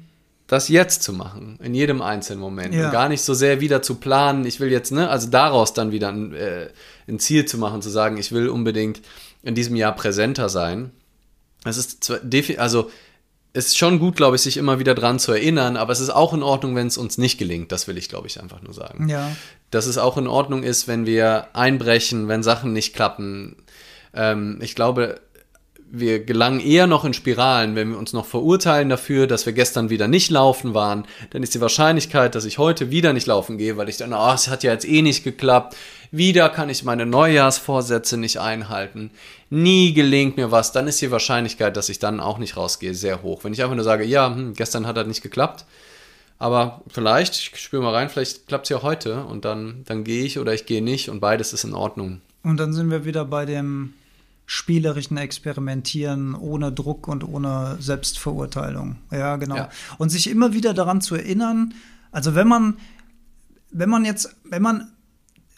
[0.48, 2.74] das jetzt zu machen, in jedem einzelnen Moment.
[2.74, 2.88] Ja.
[2.88, 5.92] Und gar nicht so sehr wieder zu planen, ich will jetzt, ne, also daraus dann
[5.92, 6.70] wieder ein, äh,
[7.08, 9.02] ein Ziel zu machen, zu sagen, ich will unbedingt
[9.44, 10.90] in diesem Jahr präsenter sein.
[11.64, 12.12] Es ist
[12.58, 12.90] also
[13.54, 16.34] ist schon gut, glaube ich, sich immer wieder dran zu erinnern, aber es ist auch
[16.34, 17.72] in Ordnung, wenn es uns nicht gelingt.
[17.72, 19.10] Das will ich, glaube ich, einfach nur sagen.
[19.10, 19.36] Ja.
[19.72, 23.56] Dass es auch in Ordnung ist, wenn wir einbrechen, wenn Sachen nicht klappen.
[24.14, 25.20] Ähm, ich glaube,
[25.92, 29.90] wir gelangen eher noch in Spiralen, wenn wir uns noch verurteilen dafür, dass wir gestern
[29.90, 31.06] wieder nicht laufen waren.
[31.32, 34.32] Dann ist die Wahrscheinlichkeit, dass ich heute wieder nicht laufen gehe, weil ich dann, oh,
[34.34, 35.76] es hat ja jetzt eh nicht geklappt.
[36.12, 39.12] Wieder kann ich meine Neujahrsvorsätze nicht einhalten.
[39.50, 40.72] Nie gelingt mir was.
[40.72, 43.44] Dann ist die Wahrscheinlichkeit, dass ich dann auch nicht rausgehe, sehr hoch.
[43.44, 45.66] Wenn ich einfach nur sage, ja, hm, gestern hat das nicht geklappt,
[46.40, 50.24] aber vielleicht, ich spüre mal rein, vielleicht klappt es ja heute und dann, dann gehe
[50.24, 52.22] ich oder ich gehe nicht und beides ist in Ordnung.
[52.44, 53.94] Und dann sind wir wieder bei dem
[54.52, 58.96] spielerischen Experimentieren ohne Druck und ohne Selbstverurteilung.
[59.12, 59.56] Ja, genau.
[59.56, 59.70] Ja.
[60.00, 61.76] Und sich immer wieder daran zu erinnern,
[62.12, 62.78] also wenn man,
[63.70, 64.92] wenn man jetzt, wenn man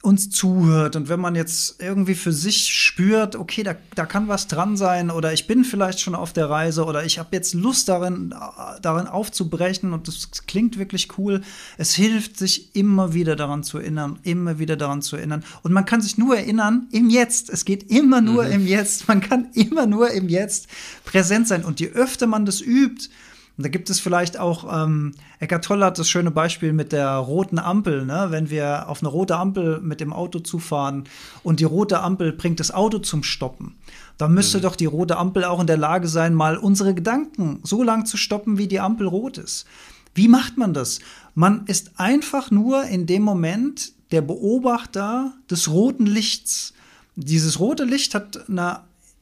[0.01, 4.47] uns zuhört und wenn man jetzt irgendwie für sich spürt, okay, da, da kann was
[4.47, 7.87] dran sein oder ich bin vielleicht schon auf der Reise oder ich habe jetzt Lust
[7.87, 8.33] darin,
[8.81, 11.41] darin aufzubrechen und das klingt wirklich cool.
[11.77, 15.43] Es hilft, sich immer wieder daran zu erinnern, immer wieder daran zu erinnern.
[15.61, 17.49] Und man kann sich nur erinnern im Jetzt.
[17.49, 19.07] Es geht immer nur im Jetzt.
[19.07, 20.67] Man kann immer nur im Jetzt
[21.05, 21.63] präsent sein.
[21.63, 23.09] Und je öfter man das übt,
[23.57, 27.09] und da gibt es vielleicht auch, ähm, Eckart Tolle hat das schöne Beispiel mit der
[27.11, 28.27] roten Ampel, ne?
[28.29, 31.03] wenn wir auf eine rote Ampel mit dem Auto zufahren
[31.43, 33.75] und die rote Ampel bringt das Auto zum Stoppen,
[34.17, 37.83] dann müsste doch die rote Ampel auch in der Lage sein, mal unsere Gedanken so
[37.83, 39.65] lang zu stoppen, wie die Ampel rot ist.
[40.13, 40.99] Wie macht man das?
[41.35, 46.73] Man ist einfach nur in dem Moment der Beobachter des roten Lichts.
[47.15, 48.81] Dieses rote Licht hat eine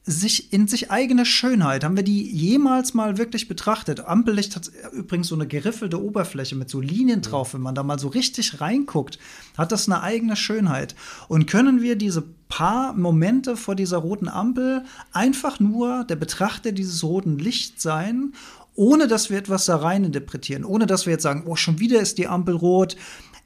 [0.10, 1.84] sich in sich eigene Schönheit.
[1.84, 4.02] Haben wir die jemals mal wirklich betrachtet?
[4.02, 7.54] Ampellicht hat übrigens so eine geriffelte Oberfläche mit so Linien drauf.
[7.54, 9.20] Wenn man da mal so richtig reinguckt,
[9.58, 10.96] hat das eine eigene Schönheit.
[11.28, 14.84] Und können wir diese paar Momente vor dieser roten Ampel
[15.14, 18.34] einfach nur der Betrachter dieses roten Lichts sein,
[18.74, 22.00] ohne dass wir etwas da rein interpretieren, ohne dass wir jetzt sagen, oh, schon wieder
[22.00, 22.96] ist die Ampel rot,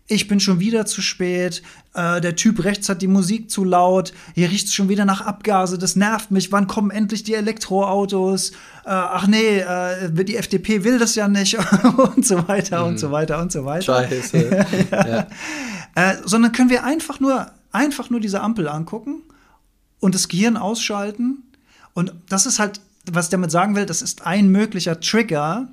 [0.08, 1.62] ich bin schon wieder zu spät,
[1.94, 5.22] äh, der Typ rechts hat die Musik zu laut, hier riecht es schon wieder nach
[5.22, 8.52] Abgase, das nervt mich, wann kommen endlich die Elektroautos?
[8.52, 11.58] Äh, ach nee, äh, die FDP will das ja nicht
[12.16, 14.08] und so weiter und so weiter und so weiter.
[14.08, 14.66] Scheiße.
[14.92, 15.28] ja.
[15.96, 19.22] Äh, sondern können wir einfach nur, einfach nur diese Ampel angucken
[20.00, 21.44] und das Gehirn ausschalten.
[21.94, 25.70] Und das ist halt, was ich damit sagen will, das ist ein möglicher Trigger,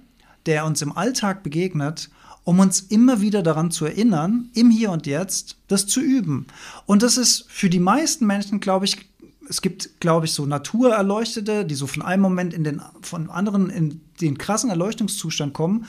[0.47, 2.11] der uns im Alltag begegnet,
[2.51, 6.49] um uns immer wieder daran zu erinnern, im Hier und Jetzt das zu üben.
[6.85, 9.09] Und das ist für die meisten Menschen, glaube ich,
[9.49, 13.71] es gibt, glaube ich, so Naturerleuchtete, die so von einem Moment in den, von anderen
[13.71, 15.87] in den krassen Erleuchtungszustand kommen.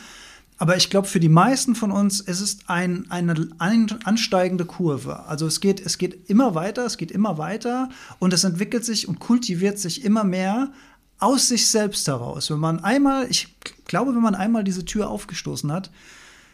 [0.60, 5.26] Aber ich glaube, für die meisten von uns ist es ein, eine ein, ansteigende Kurve.
[5.26, 7.90] Also es geht, es geht immer weiter, es geht immer weiter
[8.20, 10.72] und es entwickelt sich und kultiviert sich immer mehr
[11.18, 12.52] aus sich selbst heraus.
[12.52, 13.56] Wenn man einmal, ich
[13.86, 15.90] glaube, wenn man einmal diese Tür aufgestoßen hat,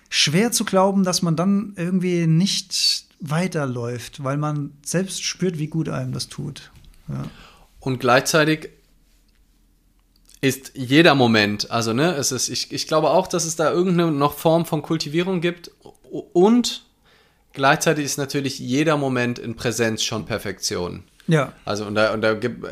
[0.09, 5.89] schwer zu glauben, dass man dann irgendwie nicht weiterläuft, weil man selbst spürt, wie gut
[5.89, 6.71] einem das tut.
[7.07, 7.23] Ja.
[7.79, 8.69] Und gleichzeitig
[10.41, 14.11] ist jeder Moment, also ne, es ist, ich, ich glaube auch, dass es da irgendeine
[14.11, 15.71] noch Form von Kultivierung gibt
[16.11, 16.85] und
[17.53, 21.03] gleichzeitig ist natürlich jeder Moment in Präsenz schon Perfektion.
[21.27, 21.53] Ja.
[21.65, 22.65] Also und da, und da gibt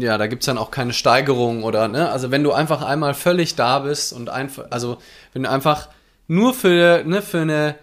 [0.00, 3.54] ja, da gibt's dann auch keine Steigerung oder ne, also wenn du einfach einmal völlig
[3.54, 4.98] da bist und einfach, also
[5.32, 5.88] wenn du einfach
[6.28, 7.76] nur für ne, für eine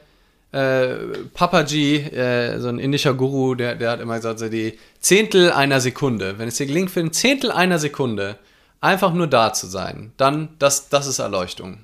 [0.52, 0.96] äh,
[1.34, 5.80] Papaji, äh, so ein indischer Guru, der, der hat immer gesagt, so die Zehntel einer
[5.80, 8.38] Sekunde, wenn es dir gelingt, für ein Zehntel einer Sekunde
[8.82, 11.78] einfach nur da zu sein, dann, das, das ist Erleuchtung.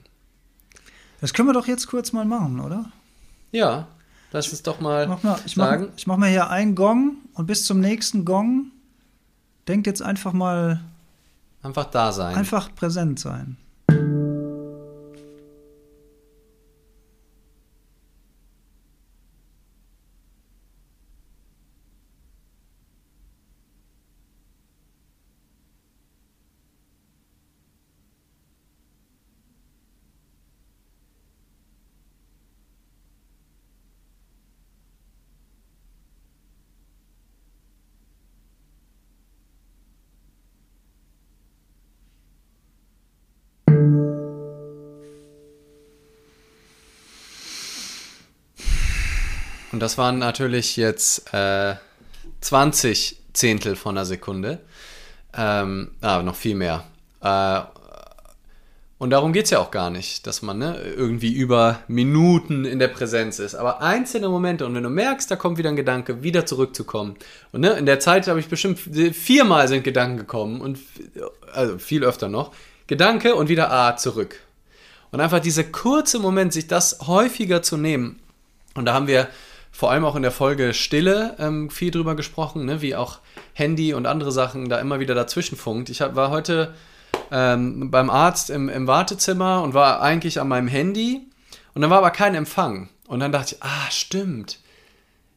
[1.21, 2.91] Das können wir doch jetzt kurz mal machen, oder?
[3.51, 3.87] Ja,
[4.33, 5.87] lass uns doch mal, Mach mal ich mache sagen.
[5.95, 8.71] ich mach mal hier einen Gong und bis zum nächsten Gong
[9.67, 10.81] denkt jetzt einfach mal
[11.63, 12.35] Einfach da sein.
[12.35, 13.57] einfach präsent sein.
[49.77, 51.75] Und das waren natürlich jetzt äh,
[52.41, 54.57] 20 Zehntel von einer Sekunde.
[55.37, 56.83] Ähm, ah, noch viel mehr.
[57.21, 57.59] Äh,
[58.97, 62.79] Und darum geht es ja auch gar nicht, dass man ne, irgendwie über Minuten in
[62.79, 63.53] der Präsenz ist.
[63.53, 67.15] Aber einzelne Momente und wenn du merkst, da kommt wieder ein Gedanke, wieder zurückzukommen.
[67.51, 70.79] Und ne, in der Zeit habe ich bestimmt viermal sind Gedanken gekommen und
[71.53, 72.51] also viel öfter noch.
[72.87, 74.39] Gedanke und wieder A zurück.
[75.11, 78.17] Und einfach dieser kurze Moment, sich das häufiger zu nehmen.
[78.73, 79.27] Und da haben wir
[79.77, 83.19] vor allem auch in der Folge Stille ähm, viel drüber gesprochen, ne, wie auch
[83.53, 85.89] Handy und andere Sachen da immer wieder dazwischen funkt.
[85.89, 86.73] Ich hab, war heute
[87.29, 91.27] ähm, beim Arzt im, im Wartezimmer und war eigentlich an meinem Handy
[91.75, 92.89] und dann war aber kein Empfang.
[93.07, 94.61] Und dann dachte ich, ah, stimmt.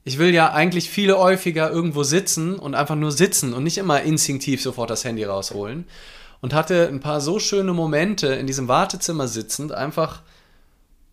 [0.05, 4.01] Ich will ja eigentlich viel häufiger irgendwo sitzen und einfach nur sitzen und nicht immer
[4.01, 5.85] instinktiv sofort das Handy rausholen.
[6.41, 10.23] Und hatte ein paar so schöne Momente in diesem Wartezimmer sitzend, einfach,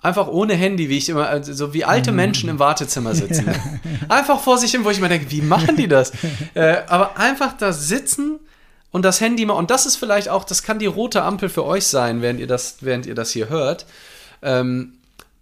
[0.01, 2.17] einfach ohne Handy, wie ich immer, also so wie alte mhm.
[2.17, 3.49] Menschen im Wartezimmer sitzen.
[4.09, 6.11] einfach vor sich hin, wo ich mir denke, wie machen die das?
[6.53, 8.39] äh, aber einfach da sitzen
[8.91, 11.65] und das Handy mal, und das ist vielleicht auch, das kann die rote Ampel für
[11.65, 13.85] euch sein, während ihr das, während ihr das hier hört.
[14.41, 14.93] Ähm,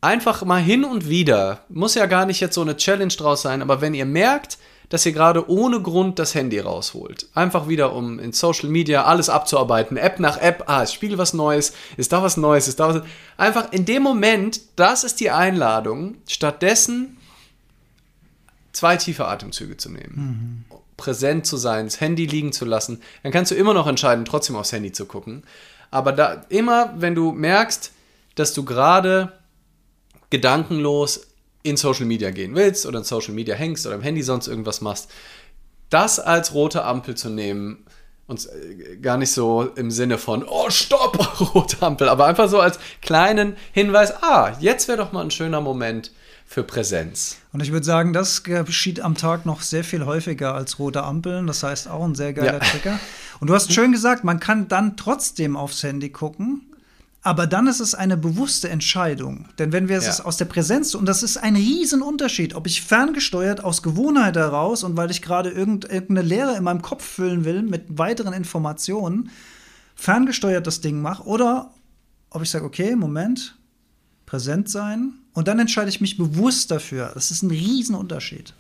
[0.02, 3.62] einfach mal hin und wieder, muss ja gar nicht jetzt so eine Challenge draus sein,
[3.62, 4.58] aber wenn ihr merkt,
[4.90, 7.28] dass ihr gerade ohne Grund das Handy rausholt.
[7.34, 11.34] Einfach wieder, um in Social Media alles abzuarbeiten, App nach App, ah, ich spiele was
[11.34, 13.04] Neues, ist da was Neues, ist da was.
[13.38, 17.18] Einfach in dem Moment, das ist die Einladung, stattdessen
[18.74, 20.66] zwei tiefe Atemzüge zu nehmen.
[20.70, 24.26] Mhm präsent zu sein, das Handy liegen zu lassen, dann kannst du immer noch entscheiden,
[24.26, 25.44] trotzdem aufs Handy zu gucken.
[25.92, 27.92] Aber da immer, wenn du merkst,
[28.36, 29.34] dass du gerade
[30.30, 31.28] gedankenlos
[31.66, 34.82] in Social Media gehen willst oder in Social Media hängst oder im Handy sonst irgendwas
[34.82, 35.10] machst,
[35.90, 37.86] das als rote Ampel zu nehmen
[38.28, 42.60] und äh, gar nicht so im Sinne von, oh, stopp, rote Ampel, aber einfach so
[42.60, 46.12] als kleinen Hinweis, ah, jetzt wäre doch mal ein schöner Moment,
[46.46, 47.38] für Präsenz.
[47.52, 51.48] Und ich würde sagen, das geschieht am Tag noch sehr viel häufiger als rote Ampeln.
[51.48, 52.60] Das heißt auch ein sehr geiler ja.
[52.60, 53.00] Trigger.
[53.40, 56.62] Und du hast schön gesagt, man kann dann trotzdem aufs Handy gucken.
[57.26, 59.48] Aber dann ist es eine bewusste Entscheidung.
[59.58, 60.26] Denn wenn wir es ja.
[60.26, 64.96] aus der Präsenz, und das ist ein Riesenunterschied, ob ich ferngesteuert aus Gewohnheit heraus und
[64.96, 69.32] weil ich gerade irgendeine Leere in meinem Kopf füllen will mit weiteren Informationen,
[69.96, 71.74] ferngesteuert das Ding mache, oder
[72.30, 73.58] ob ich sage, okay, Moment,
[74.28, 77.10] präsent sein, und dann entscheide ich mich bewusst dafür.
[77.16, 78.54] Das ist ein Riesenunterschied.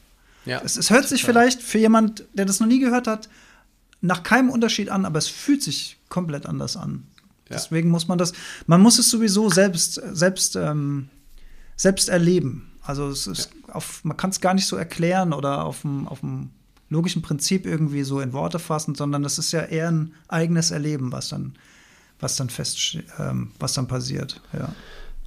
[0.45, 1.09] Ja, es, es hört total.
[1.09, 3.29] sich vielleicht für jemand, der das noch nie gehört hat,
[4.01, 7.05] nach keinem Unterschied an, aber es fühlt sich komplett anders an.
[7.49, 7.55] Ja.
[7.55, 8.33] Deswegen muss man das,
[8.65, 11.09] man muss es sowieso selbst, selbst, ähm,
[11.75, 12.71] selbst erleben.
[12.81, 13.75] Also es ist ja.
[13.75, 16.49] auf, man kann es gar nicht so erklären oder auf dem, auf dem
[16.89, 21.11] logischen Prinzip irgendwie so in Worte fassen, sondern das ist ja eher ein eigenes Erleben,
[21.11, 21.55] was dann,
[22.19, 24.41] was dann fest, ähm, was dann passiert.
[24.53, 24.69] Ja.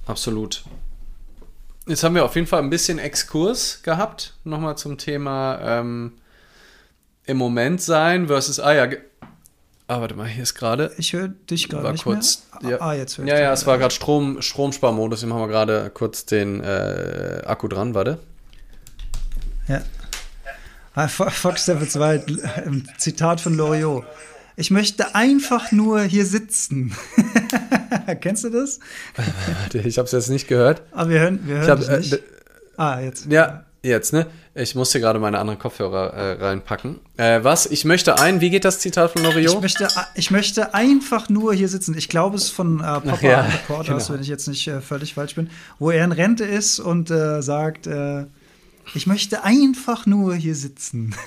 [0.05, 0.63] Absolut.
[1.85, 6.13] Jetzt haben wir auf jeden Fall ein bisschen Exkurs gehabt, nochmal zum Thema ähm,
[7.25, 8.89] im Moment sein versus, ah ja,
[9.89, 10.91] ah, warte mal, hier ist gerade.
[10.97, 12.71] Ich höre dich gerade nicht kurz, mehr.
[12.71, 12.81] Ja.
[12.81, 15.89] Ah, jetzt höre ich Ja, ja, es war gerade Strom, Stromsparmodus, wir machen wir gerade
[15.93, 18.19] kurz den äh, Akku dran, warte.
[19.67, 19.81] Ja.
[20.95, 22.23] Ah, Fox 2,
[22.97, 24.05] Zitat von Loriot.
[24.55, 26.93] Ich möchte einfach nur hier sitzen.
[28.21, 28.79] Kennst du das?
[29.73, 30.81] ich habe es jetzt nicht gehört.
[30.91, 32.13] Aber ah, wir hören, wir hören hab, nicht.
[32.13, 32.21] Äh,
[32.75, 33.27] ah, jetzt.
[33.31, 34.27] Ja, jetzt, ne?
[34.55, 36.99] Ich musste gerade meine anderen Kopfhörer äh, reinpacken.
[37.17, 37.65] Äh, was?
[37.65, 39.55] Ich möchte ein, wie geht das Zitat von Loriot?
[39.55, 41.97] Ich möchte, ich möchte einfach nur hier sitzen.
[41.97, 44.17] Ich glaube, es ist von äh, Papa ja, Reporters, genau.
[44.17, 47.41] wenn ich jetzt nicht äh, völlig falsch bin, wo er in Rente ist und äh,
[47.41, 48.25] sagt, äh,
[48.95, 51.15] ich möchte einfach nur hier sitzen.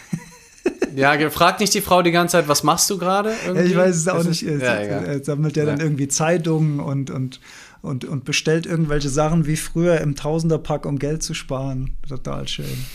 [0.94, 3.34] Ja, fragt nicht die Frau die ganze Zeit, was machst du gerade?
[3.64, 4.42] Ich weiß es auch nicht.
[4.42, 7.40] Ja, er sammelt ja, ja dann irgendwie Zeitungen und, und,
[7.82, 11.96] und, und bestellt irgendwelche Sachen wie früher im Tausenderpack, um Geld zu sparen.
[12.08, 12.86] Total schön.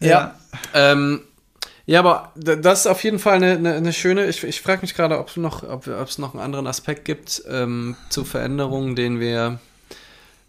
[0.00, 0.08] Ja.
[0.08, 0.34] ja.
[0.74, 1.22] Ähm,
[1.86, 4.26] ja, aber das ist auf jeden Fall eine, eine, eine schöne.
[4.26, 7.42] Ich, ich frage mich gerade, ob, noch, ob, ob es noch einen anderen Aspekt gibt
[7.48, 9.58] ähm, zu Veränderungen, den wir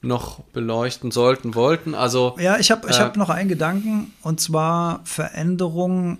[0.01, 1.95] noch beleuchten sollten, wollten.
[1.95, 6.19] Also ja, ich habe ich äh, hab noch einen Gedanken und zwar Veränderung.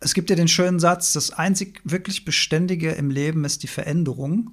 [0.00, 4.50] Es gibt ja den schönen Satz, das einzig wirklich Beständige im Leben ist die Veränderung.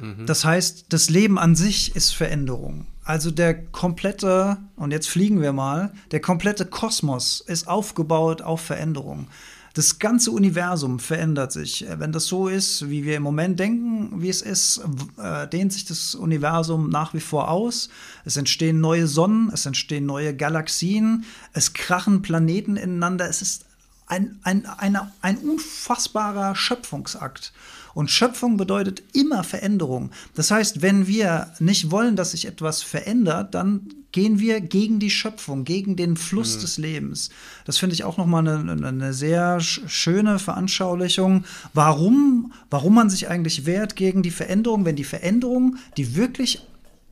[0.00, 0.26] Mhm.
[0.26, 2.86] Das heißt, das Leben an sich ist Veränderung.
[3.04, 9.28] Also der komplette, und jetzt fliegen wir mal, der komplette Kosmos ist aufgebaut auf Veränderung
[9.74, 11.86] das ganze Universum verändert sich.
[11.88, 14.80] Wenn das so ist, wie wir im Moment denken, wie es ist,
[15.16, 17.88] äh, dehnt sich das Universum nach wie vor aus.
[18.24, 23.28] Es entstehen neue Sonnen, es entstehen neue Galaxien, es krachen Planeten ineinander.
[23.28, 23.66] Es ist
[24.10, 27.52] ein, ein, ein, ein unfassbarer Schöpfungsakt.
[27.94, 30.10] Und Schöpfung bedeutet immer Veränderung.
[30.34, 35.10] Das heißt, wenn wir nicht wollen, dass sich etwas verändert, dann gehen wir gegen die
[35.10, 36.60] Schöpfung, gegen den Fluss mhm.
[36.60, 37.30] des Lebens.
[37.64, 41.44] Das finde ich auch nochmal eine, eine sehr schöne Veranschaulichung,
[41.74, 46.66] warum, warum man sich eigentlich wehrt gegen die Veränderung, wenn die Veränderung die wirklich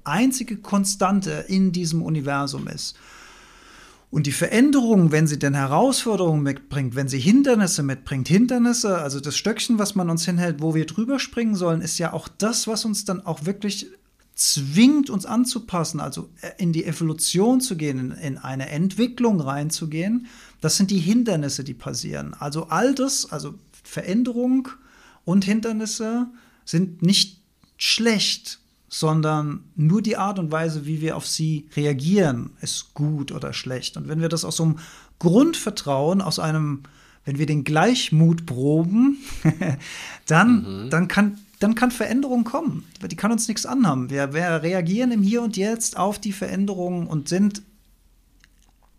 [0.05, 2.96] einzige Konstante in diesem Universum ist.
[4.11, 9.36] Und die Veränderung, wenn sie denn Herausforderungen mitbringt, wenn sie Hindernisse mitbringt, Hindernisse, also das
[9.36, 12.86] Stöckchen, was man uns hinhält, wo wir drüber springen sollen, ist ja auch das, was
[12.86, 13.86] uns dann auch wirklich
[14.34, 20.26] zwingt, uns anzupassen, also äh, in die Evolution zu gehen, in, in eine Entwicklung reinzugehen.
[20.61, 22.34] Das sind die Hindernisse, die passieren.
[22.38, 24.68] Also all das, also Veränderung
[25.24, 26.28] und Hindernisse
[26.64, 27.42] sind nicht
[27.76, 33.53] schlecht, sondern nur die Art und Weise, wie wir auf sie reagieren, ist gut oder
[33.53, 33.97] schlecht.
[33.97, 34.78] Und wenn wir das aus so einem
[35.18, 36.84] Grundvertrauen, aus einem,
[37.24, 39.18] wenn wir den Gleichmut proben,
[40.26, 40.91] dann, mhm.
[40.91, 42.84] dann, kann, dann kann Veränderung kommen.
[43.03, 44.09] Die kann uns nichts anhaben.
[44.09, 47.62] Wir, wir reagieren im Hier und Jetzt auf die Veränderungen und sind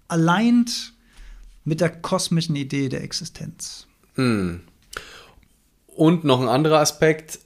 [0.08, 0.66] allein
[1.64, 3.88] mit der kosmischen Idee der Existenz.
[4.16, 4.62] Mhm.
[5.88, 7.40] Und noch ein anderer Aspekt,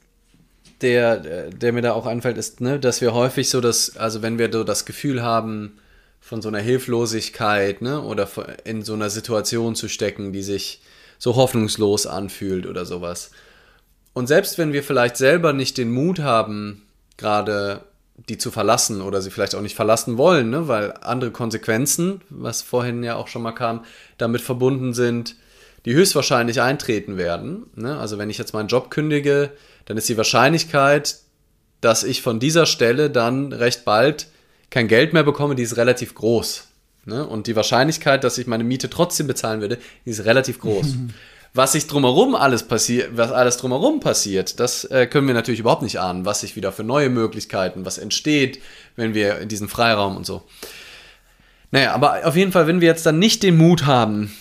[0.83, 4.37] der, der mir da auch anfällt, ist, ne, dass wir häufig so das, also wenn
[4.37, 5.79] wir so das Gefühl haben,
[6.19, 8.29] von so einer Hilflosigkeit, ne, oder
[8.63, 10.81] in so einer Situation zu stecken, die sich
[11.17, 13.31] so hoffnungslos anfühlt oder sowas.
[14.13, 16.83] Und selbst wenn wir vielleicht selber nicht den Mut haben,
[17.17, 17.83] gerade
[18.29, 22.61] die zu verlassen oder sie vielleicht auch nicht verlassen wollen, ne, weil andere Konsequenzen, was
[22.61, 23.83] vorhin ja auch schon mal kam,
[24.17, 25.35] damit verbunden sind,
[25.85, 27.65] die höchstwahrscheinlich eintreten werden.
[27.75, 27.97] Ne?
[27.97, 29.51] Also wenn ich jetzt meinen Job kündige,
[29.85, 31.17] dann ist die Wahrscheinlichkeit,
[31.81, 34.27] dass ich von dieser Stelle dann recht bald
[34.69, 36.67] kein Geld mehr bekomme, die ist relativ groß.
[37.05, 37.27] Ne?
[37.27, 40.95] Und die Wahrscheinlichkeit, dass ich meine Miete trotzdem bezahlen würde, die ist relativ groß.
[41.53, 45.83] was sich drumherum alles passiert, was alles drumherum passiert, das äh, können wir natürlich überhaupt
[45.83, 48.59] nicht ahnen, was sich wieder für neue Möglichkeiten, was entsteht,
[48.95, 50.43] wenn wir in diesem Freiraum und so.
[51.69, 54.31] Naja, aber auf jeden Fall, wenn wir jetzt dann nicht den Mut haben,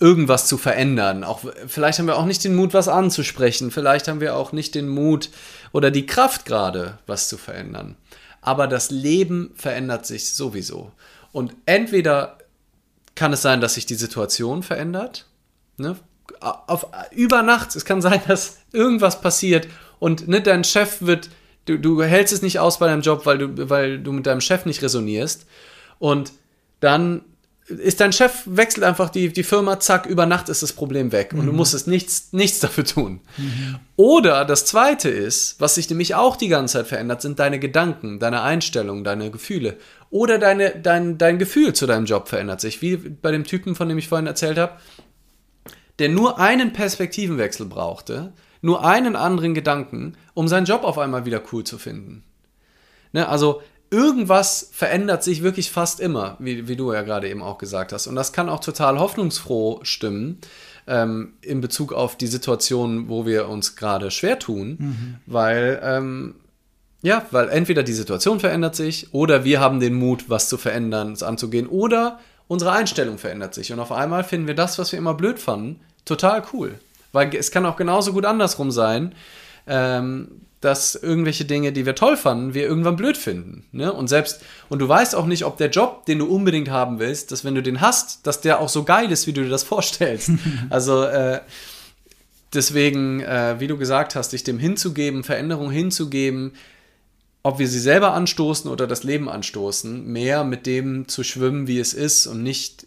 [0.00, 1.24] irgendwas zu verändern.
[1.24, 3.70] Auch, vielleicht haben wir auch nicht den Mut, was anzusprechen.
[3.70, 5.30] Vielleicht haben wir auch nicht den Mut
[5.72, 7.96] oder die Kraft gerade, was zu verändern.
[8.40, 10.92] Aber das Leben verändert sich sowieso.
[11.32, 12.38] Und entweder
[13.14, 15.26] kann es sein, dass sich die Situation verändert.
[15.76, 15.96] Ne?
[16.40, 17.74] Auf, über Nacht.
[17.76, 19.68] Es kann sein, dass irgendwas passiert
[19.98, 21.30] und ne, dein Chef wird.
[21.66, 24.42] Du, du hältst es nicht aus bei deinem Job, weil du, weil du mit deinem
[24.42, 25.46] Chef nicht resonierst.
[25.98, 26.32] Und
[26.80, 27.22] dann
[27.66, 31.30] ist dein Chef, wechselt einfach die, die Firma, zack, über Nacht ist das Problem weg
[31.32, 31.46] und mhm.
[31.46, 33.20] du musstest nichts, nichts dafür tun.
[33.38, 33.78] Mhm.
[33.96, 38.18] Oder das zweite ist, was sich nämlich auch die ganze Zeit verändert, sind deine Gedanken,
[38.18, 39.78] deine Einstellungen, deine Gefühle.
[40.10, 43.88] Oder deine, dein, dein Gefühl zu deinem Job verändert sich, wie bei dem Typen, von
[43.88, 44.74] dem ich vorhin erzählt habe,
[45.98, 51.42] der nur einen Perspektivenwechsel brauchte, nur einen anderen Gedanken, um seinen Job auf einmal wieder
[51.52, 52.24] cool zu finden.
[53.12, 53.62] Ne, also
[53.94, 58.06] irgendwas verändert sich wirklich fast immer, wie, wie du ja gerade eben auch gesagt hast.
[58.08, 60.38] Und das kann auch total hoffnungsfroh stimmen
[60.86, 65.14] ähm, in Bezug auf die Situation, wo wir uns gerade schwer tun, mhm.
[65.26, 66.34] weil ähm,
[67.02, 71.12] ja, weil entweder die Situation verändert sich oder wir haben den Mut, was zu verändern,
[71.12, 72.18] es anzugehen, oder
[72.48, 75.80] unsere Einstellung verändert sich und auf einmal finden wir das, was wir immer blöd fanden,
[76.04, 76.78] total cool.
[77.12, 79.14] Weil es kann auch genauso gut andersrum sein.
[79.66, 83.66] Ähm, dass irgendwelche Dinge, die wir toll fanden, wir irgendwann blöd finden.
[83.72, 83.92] Ne?
[83.92, 84.40] Und selbst,
[84.70, 87.54] und du weißt auch nicht, ob der Job, den du unbedingt haben willst, dass wenn
[87.54, 90.30] du den hast, dass der auch so geil ist, wie du dir das vorstellst.
[90.70, 91.40] also äh,
[92.54, 96.52] deswegen, äh, wie du gesagt hast, dich dem hinzugeben, Veränderung hinzugeben,
[97.42, 101.78] ob wir sie selber anstoßen oder das Leben anstoßen, mehr mit dem zu schwimmen, wie
[101.78, 102.86] es ist und nicht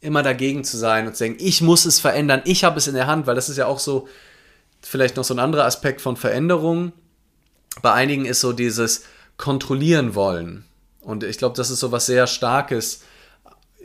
[0.00, 2.94] immer dagegen zu sein und zu denken, ich muss es verändern, ich habe es in
[2.94, 4.08] der Hand, weil das ist ja auch so,
[4.82, 6.92] vielleicht noch so ein anderer Aspekt von Veränderung.
[7.82, 9.04] Bei einigen ist so dieses
[9.36, 10.64] Kontrollieren wollen.
[11.00, 13.02] Und ich glaube, das ist so was sehr Starkes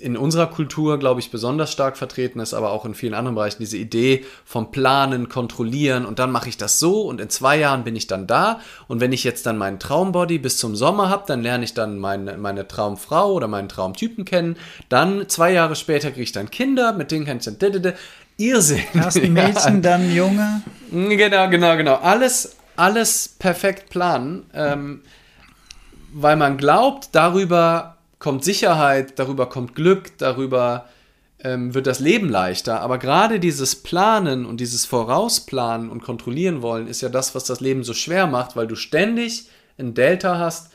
[0.04, 3.60] in unserer Kultur, glaube ich, besonders stark vertreten ist, aber auch in vielen anderen Bereichen,
[3.60, 7.84] diese Idee vom Planen, Kontrollieren und dann mache ich das so und in zwei Jahren
[7.84, 11.24] bin ich dann da und wenn ich jetzt dann meinen Traumbody bis zum Sommer habe,
[11.28, 14.58] dann lerne ich dann meine, meine Traumfrau oder meinen Traumtypen kennen,
[14.90, 17.60] dann zwei Jahre später kriege ich dann Kinder, mit denen kann ich dann
[18.38, 18.84] Irrsinn.
[18.94, 19.80] Erst ein Mädchen, ja.
[19.80, 20.62] dann Junge.
[20.92, 21.96] Genau, genau, genau.
[21.96, 25.02] Alles, alles perfekt planen, ähm,
[26.12, 30.88] weil man glaubt, darüber kommt Sicherheit, darüber kommt Glück, darüber
[31.44, 32.82] ähm, wird das Leben leichter.
[32.82, 37.60] Aber gerade dieses Planen und dieses Vorausplanen und kontrollieren wollen ist ja das, was das
[37.60, 40.72] Leben so schwer macht, weil du ständig ein Delta hast,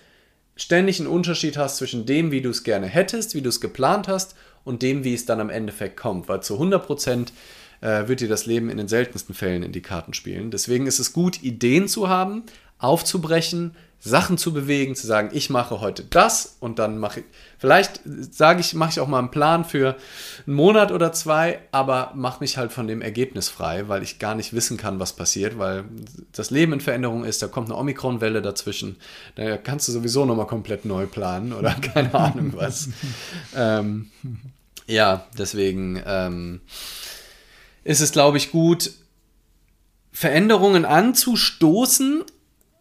[0.56, 4.08] ständig einen Unterschied hast zwischen dem, wie du es gerne hättest, wie du es geplant
[4.08, 4.34] hast
[4.68, 6.28] und dem, wie es dann am Endeffekt kommt.
[6.28, 7.32] Weil zu 100 Prozent
[7.80, 10.50] äh, wird dir das Leben in den seltensten Fällen in die Karten spielen.
[10.50, 12.44] Deswegen ist es gut, Ideen zu haben,
[12.78, 17.26] aufzubrechen, Sachen zu bewegen, zu sagen, ich mache heute das und dann mache ich,
[17.58, 18.00] vielleicht
[18.30, 19.96] sage ich, mache ich auch mal einen Plan für
[20.46, 24.36] einen Monat oder zwei, aber mache mich halt von dem Ergebnis frei, weil ich gar
[24.36, 25.84] nicht wissen kann, was passiert, weil
[26.30, 28.96] das Leben in Veränderung ist, da kommt eine Omikron-Welle dazwischen,
[29.34, 32.90] da kannst du sowieso nochmal komplett neu planen oder keine Ahnung was.
[33.56, 34.10] ähm,
[34.88, 36.60] ja, deswegen ähm,
[37.84, 38.90] ist es, glaube ich, gut,
[40.10, 42.24] Veränderungen anzustoßen,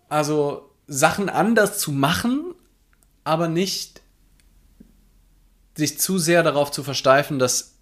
[0.10, 2.56] also Sachen anders zu machen,
[3.24, 4.02] aber nicht
[5.76, 7.76] sich zu sehr darauf zu versteifen, dass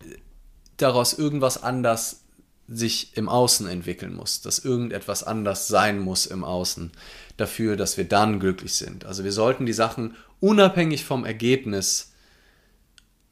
[0.77, 2.23] daraus irgendwas anders
[2.67, 6.91] sich im Außen entwickeln muss, dass irgendetwas anders sein muss im Außen
[7.37, 9.05] dafür, dass wir dann glücklich sind.
[9.05, 12.14] Also wir sollten die Sachen unabhängig vom Ergebnis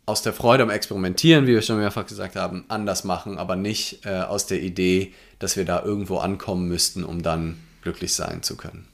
[0.06, 4.06] aus der Freude am Experimentieren, wie wir schon mehrfach gesagt haben, anders machen, aber nicht
[4.06, 8.58] äh, aus der Idee, dass wir da irgendwo ankommen müssten, um dann glücklich sein zu
[8.58, 8.88] können.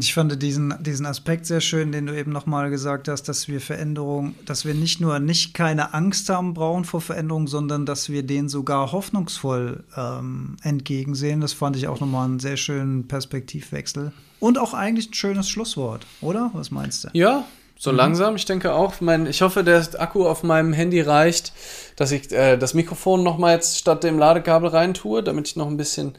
[0.00, 3.60] Ich fand diesen, diesen Aspekt sehr schön, den du eben nochmal gesagt hast, dass wir
[3.60, 8.22] Veränderung, dass wir nicht nur nicht keine Angst haben brauchen vor Veränderung, sondern dass wir
[8.22, 11.42] denen sogar hoffnungsvoll ähm, entgegensehen.
[11.42, 14.12] Das fand ich auch nochmal einen sehr schönen Perspektivwechsel.
[14.40, 16.50] Und auch eigentlich ein schönes Schlusswort, oder?
[16.54, 17.08] Was meinst du?
[17.12, 17.44] Ja,
[17.84, 17.98] so mhm.
[17.98, 18.36] langsam.
[18.36, 19.00] Ich denke auch.
[19.00, 21.52] Mein, ich hoffe, der Akku auf meinem Handy reicht,
[21.96, 25.76] dass ich äh, das Mikrofon nochmal jetzt statt dem Ladekabel reintue, damit ich noch ein
[25.76, 26.14] bisschen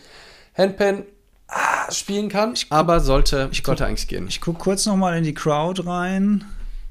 [0.58, 1.04] Handpan
[1.48, 2.54] ah, spielen kann.
[2.54, 4.28] Guck, aber sollte, ich sollte eigentlich gehen.
[4.30, 6.46] Ich gucke kurz noch mal in die Crowd rein.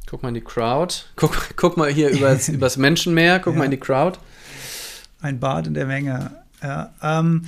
[0.07, 0.95] Guck mal in die Crowd.
[1.16, 3.39] Guck, guck mal hier übers, übers Menschenmeer.
[3.39, 3.59] Guck ja.
[3.61, 4.18] mal in die Crowd.
[5.22, 6.43] Ein Bad in der Menge.
[6.62, 7.47] Ja, ähm,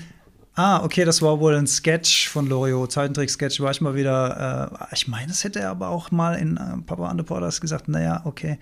[0.59, 4.95] Ah, okay, das war wohl ein Sketch von Loriot, Zeichentrick-Sketch, war ich mal wieder, äh,
[4.95, 7.89] ich meine, das hätte er aber auch mal in äh, Papa and the Porters gesagt,
[7.89, 8.59] naja, okay.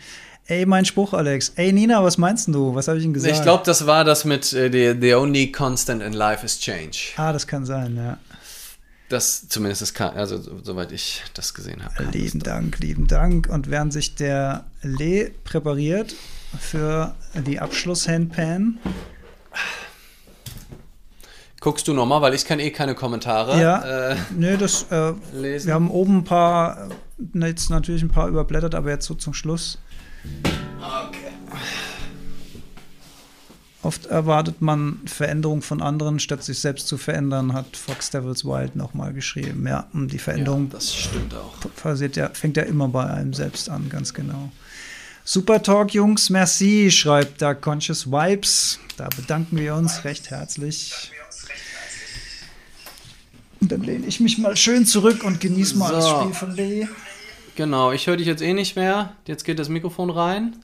[0.47, 1.53] Ey, mein Spruch, Alex.
[1.55, 2.75] Ey, Nina, was meinst du?
[2.75, 3.37] Was habe ich ihm gesagt?
[3.37, 7.13] Ich glaube, das war das mit äh, the, the only constant in life is change.
[7.17, 8.19] Ah, das kann sein, ja.
[9.09, 12.11] Das zumindest das kann, also soweit ich das gesehen habe.
[12.11, 13.49] Lieben Dank, lieben Dank.
[13.49, 16.17] Und während sich der Lee präpariert
[16.59, 17.15] für
[17.47, 18.79] die Abschluss-Handpan,
[21.65, 23.59] Guckst du nochmal, weil ich kann eh keine Kommentare.
[23.59, 25.69] Ja, äh, nö, das, äh, lesen.
[25.69, 26.91] wir haben oben ein paar,
[27.35, 29.79] äh, jetzt natürlich ein paar überblättert, aber jetzt so zum Schluss.
[30.79, 31.33] Okay.
[33.83, 38.77] Oft erwartet man Veränderung von anderen, statt sich selbst zu verändern, hat Fox Devils Wild
[38.77, 39.67] nochmal geschrieben.
[39.67, 41.55] Ja, die Veränderung ja, das stimmt auch.
[41.83, 44.53] Passiert ja, fängt ja immer bei einem selbst an, ganz genau.
[45.25, 48.79] Super Talk, Jungs, merci, schreibt da Conscious Vibes.
[48.99, 51.11] Da bedanken wir uns recht herzlich.
[53.65, 55.95] Und dann lehne ich mich mal schön zurück und genieße mal so.
[55.95, 56.87] das Spiel von Lee.
[57.57, 59.17] Genau, ich höre dich jetzt eh nicht mehr.
[59.27, 60.57] Jetzt geht das Mikrofon rein.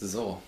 [0.00, 0.40] So.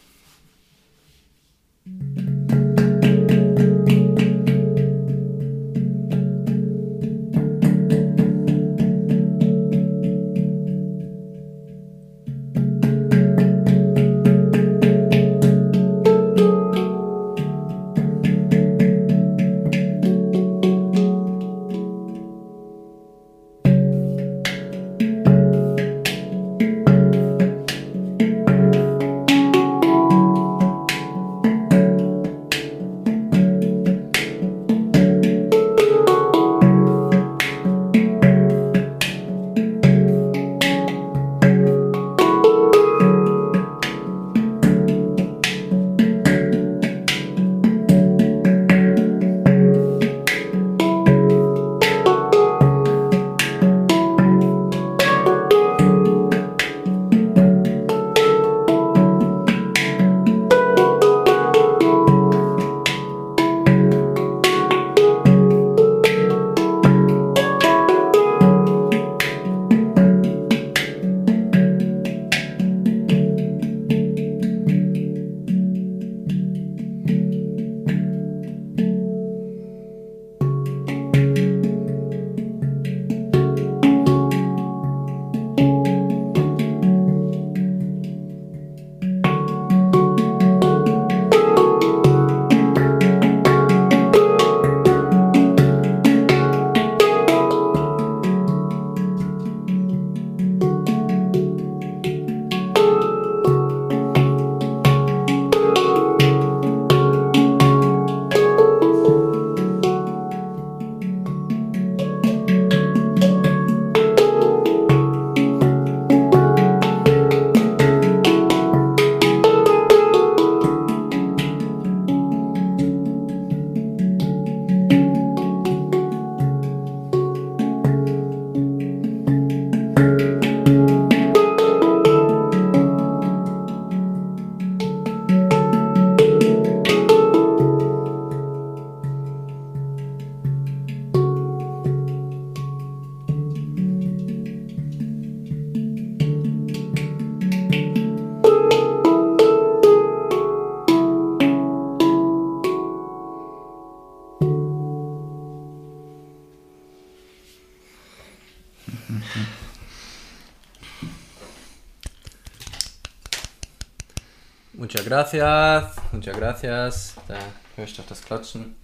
[165.15, 165.85] Gracias.
[166.13, 167.15] Muchas gracias.
[167.29, 167.35] Da
[167.77, 168.75] höre ich doch das Klatschen.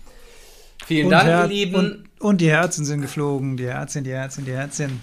[0.86, 1.74] Vielen Und Dank, Her- ihr Lieben.
[1.74, 3.56] Und, und die Herzen sind geflogen.
[3.56, 5.00] Die Herzen, die Herzen, die Herzen.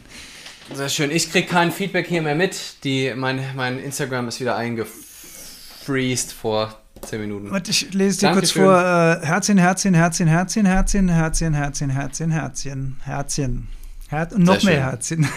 [0.73, 1.11] Sehr schön.
[1.11, 2.83] Ich kriege kein Feedback hier mehr mit.
[2.83, 7.49] Die, mein, mein Instagram ist wieder eingefreezed vor 10 Minuten.
[7.51, 8.63] Und ich lese dir kurz Dankeschön.
[8.63, 13.67] vor: äh, Herzchen, Herzchen, Herzchen, Herzchen, Herzchen, Herzchen, Herzchen, Herzchen, Herzchen, Herzchen.
[14.09, 15.27] Her und noch mehr Herzchen.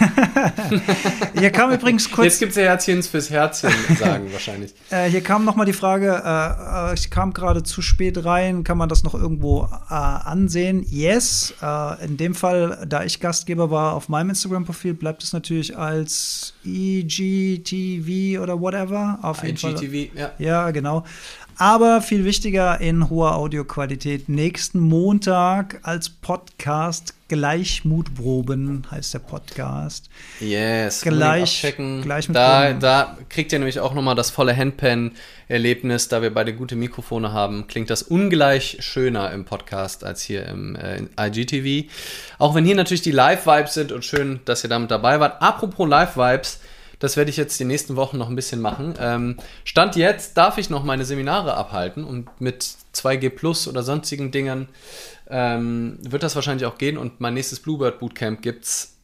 [1.37, 4.73] Hier kam übrigens Jetzt kurz, gibt es ja Herzchens fürs Herzchen sagen wahrscheinlich.
[4.89, 8.77] äh, hier kam noch mal die Frage, äh, ich kam gerade zu spät rein, kann
[8.77, 10.85] man das noch irgendwo äh, ansehen?
[10.89, 15.77] Yes, äh, in dem Fall, da ich Gastgeber war auf meinem Instagram-Profil, bleibt es natürlich
[15.77, 19.19] als IGTV oder whatever.
[19.21, 19.71] Auf jeden Fall.
[19.71, 20.31] IGTV, ja.
[20.37, 21.03] Ja, genau.
[21.57, 24.29] Aber viel wichtiger in hoher Audioqualität.
[24.29, 30.09] Nächsten Montag als Podcast Gleichmutproben heißt der Podcast.
[30.41, 31.01] Yes.
[31.01, 31.61] Gleich-
[32.03, 32.79] gleich mit da, Proben.
[32.81, 37.67] da kriegt ihr nämlich auch nochmal das volle Handpan-Erlebnis, da wir beide gute Mikrofone haben.
[37.67, 41.89] Klingt das ungleich schöner im Podcast als hier im äh, IGTV.
[42.37, 45.41] Auch wenn hier natürlich die Live-Vibes sind und schön, dass ihr damit dabei wart.
[45.41, 46.59] Apropos Live-Vibes,
[46.99, 48.93] das werde ich jetzt die nächsten Wochen noch ein bisschen machen.
[48.99, 54.31] Ähm, Stand jetzt darf ich noch meine Seminare abhalten und mit 2G Plus oder sonstigen
[54.31, 54.67] Dingen
[55.31, 56.97] ähm, wird das wahrscheinlich auch gehen.
[56.97, 58.97] Und mein nächstes Bluebird Bootcamp gibt es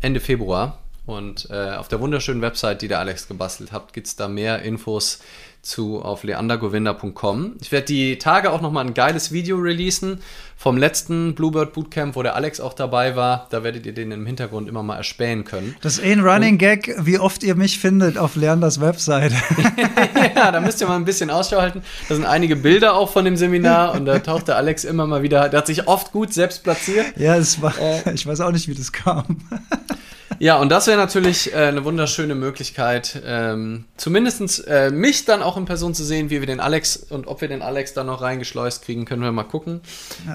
[0.00, 0.78] Ende Februar.
[1.06, 4.62] Und äh, auf der wunderschönen Website, die der Alex gebastelt hat, gibt es da mehr
[4.62, 5.20] Infos
[5.64, 7.56] zu auf leandergovinda.com.
[7.60, 10.20] Ich werde die Tage auch nochmal ein geiles Video releasen
[10.56, 13.48] vom letzten Bluebird Bootcamp, wo der Alex auch dabei war.
[13.50, 15.74] Da werdet ihr den im Hintergrund immer mal erspähen können.
[15.82, 19.32] Das ist eh ein Running Gag, wie oft ihr mich findet auf Lerners Website.
[20.36, 21.82] ja, da müsst ihr mal ein bisschen Ausschau halten.
[22.08, 25.22] Da sind einige Bilder auch von dem Seminar und da taucht der Alex immer mal
[25.22, 25.48] wieder.
[25.48, 27.06] Der hat sich oft gut selbst platziert.
[27.16, 28.14] ja, es war, Äh.
[28.14, 29.24] ich weiß auch nicht, wie das kam.
[30.38, 35.56] Ja, und das wäre natürlich äh, eine wunderschöne Möglichkeit, ähm, zumindest äh, mich dann auch
[35.56, 38.20] in Person zu sehen, wie wir den Alex und ob wir den Alex dann noch
[38.20, 39.80] reingeschleust kriegen, können wir mal gucken.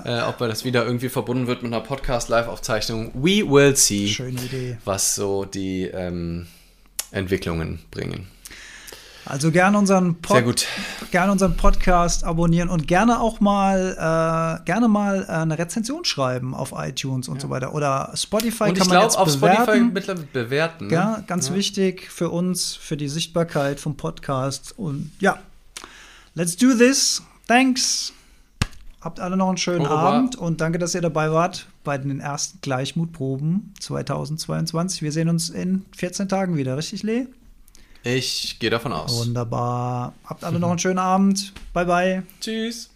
[0.05, 3.11] Äh, ob wir das wieder irgendwie verbunden wird mit einer Podcast-Live-Aufzeichnung.
[3.13, 4.77] We will see, Schöne Idee.
[4.85, 6.47] was so die ähm,
[7.11, 8.27] Entwicklungen bringen.
[9.29, 10.65] Also gerne unseren, Pod
[11.11, 16.55] gerne unseren Podcast abonnieren und gerne auch mal äh, gerne mal äh, eine Rezension schreiben
[16.55, 19.65] auf iTunes und so weiter oder Spotify Und kann ich man glaube, jetzt auf Spotify
[19.65, 19.93] bewerten.
[19.93, 20.87] mittlerweile bewerten.
[20.87, 20.93] Ne?
[20.93, 24.73] Ja, ganz wichtig für uns, für die Sichtbarkeit vom Podcast.
[24.77, 25.37] Und ja,
[26.33, 27.21] let's do this.
[27.47, 28.13] Thanks.
[28.99, 30.13] Habt alle noch einen schönen revoir.
[30.13, 35.03] Abend und danke, dass ihr dabei wart bei den ersten Gleichmutproben 2022.
[35.03, 37.27] Wir sehen uns in 14 Tagen wieder, richtig, Lee?
[38.03, 39.17] Ich gehe davon aus.
[39.17, 40.13] Wunderbar.
[40.25, 41.53] Habt alle noch einen schönen Abend.
[41.73, 42.23] Bye, bye.
[42.39, 42.89] Tschüss.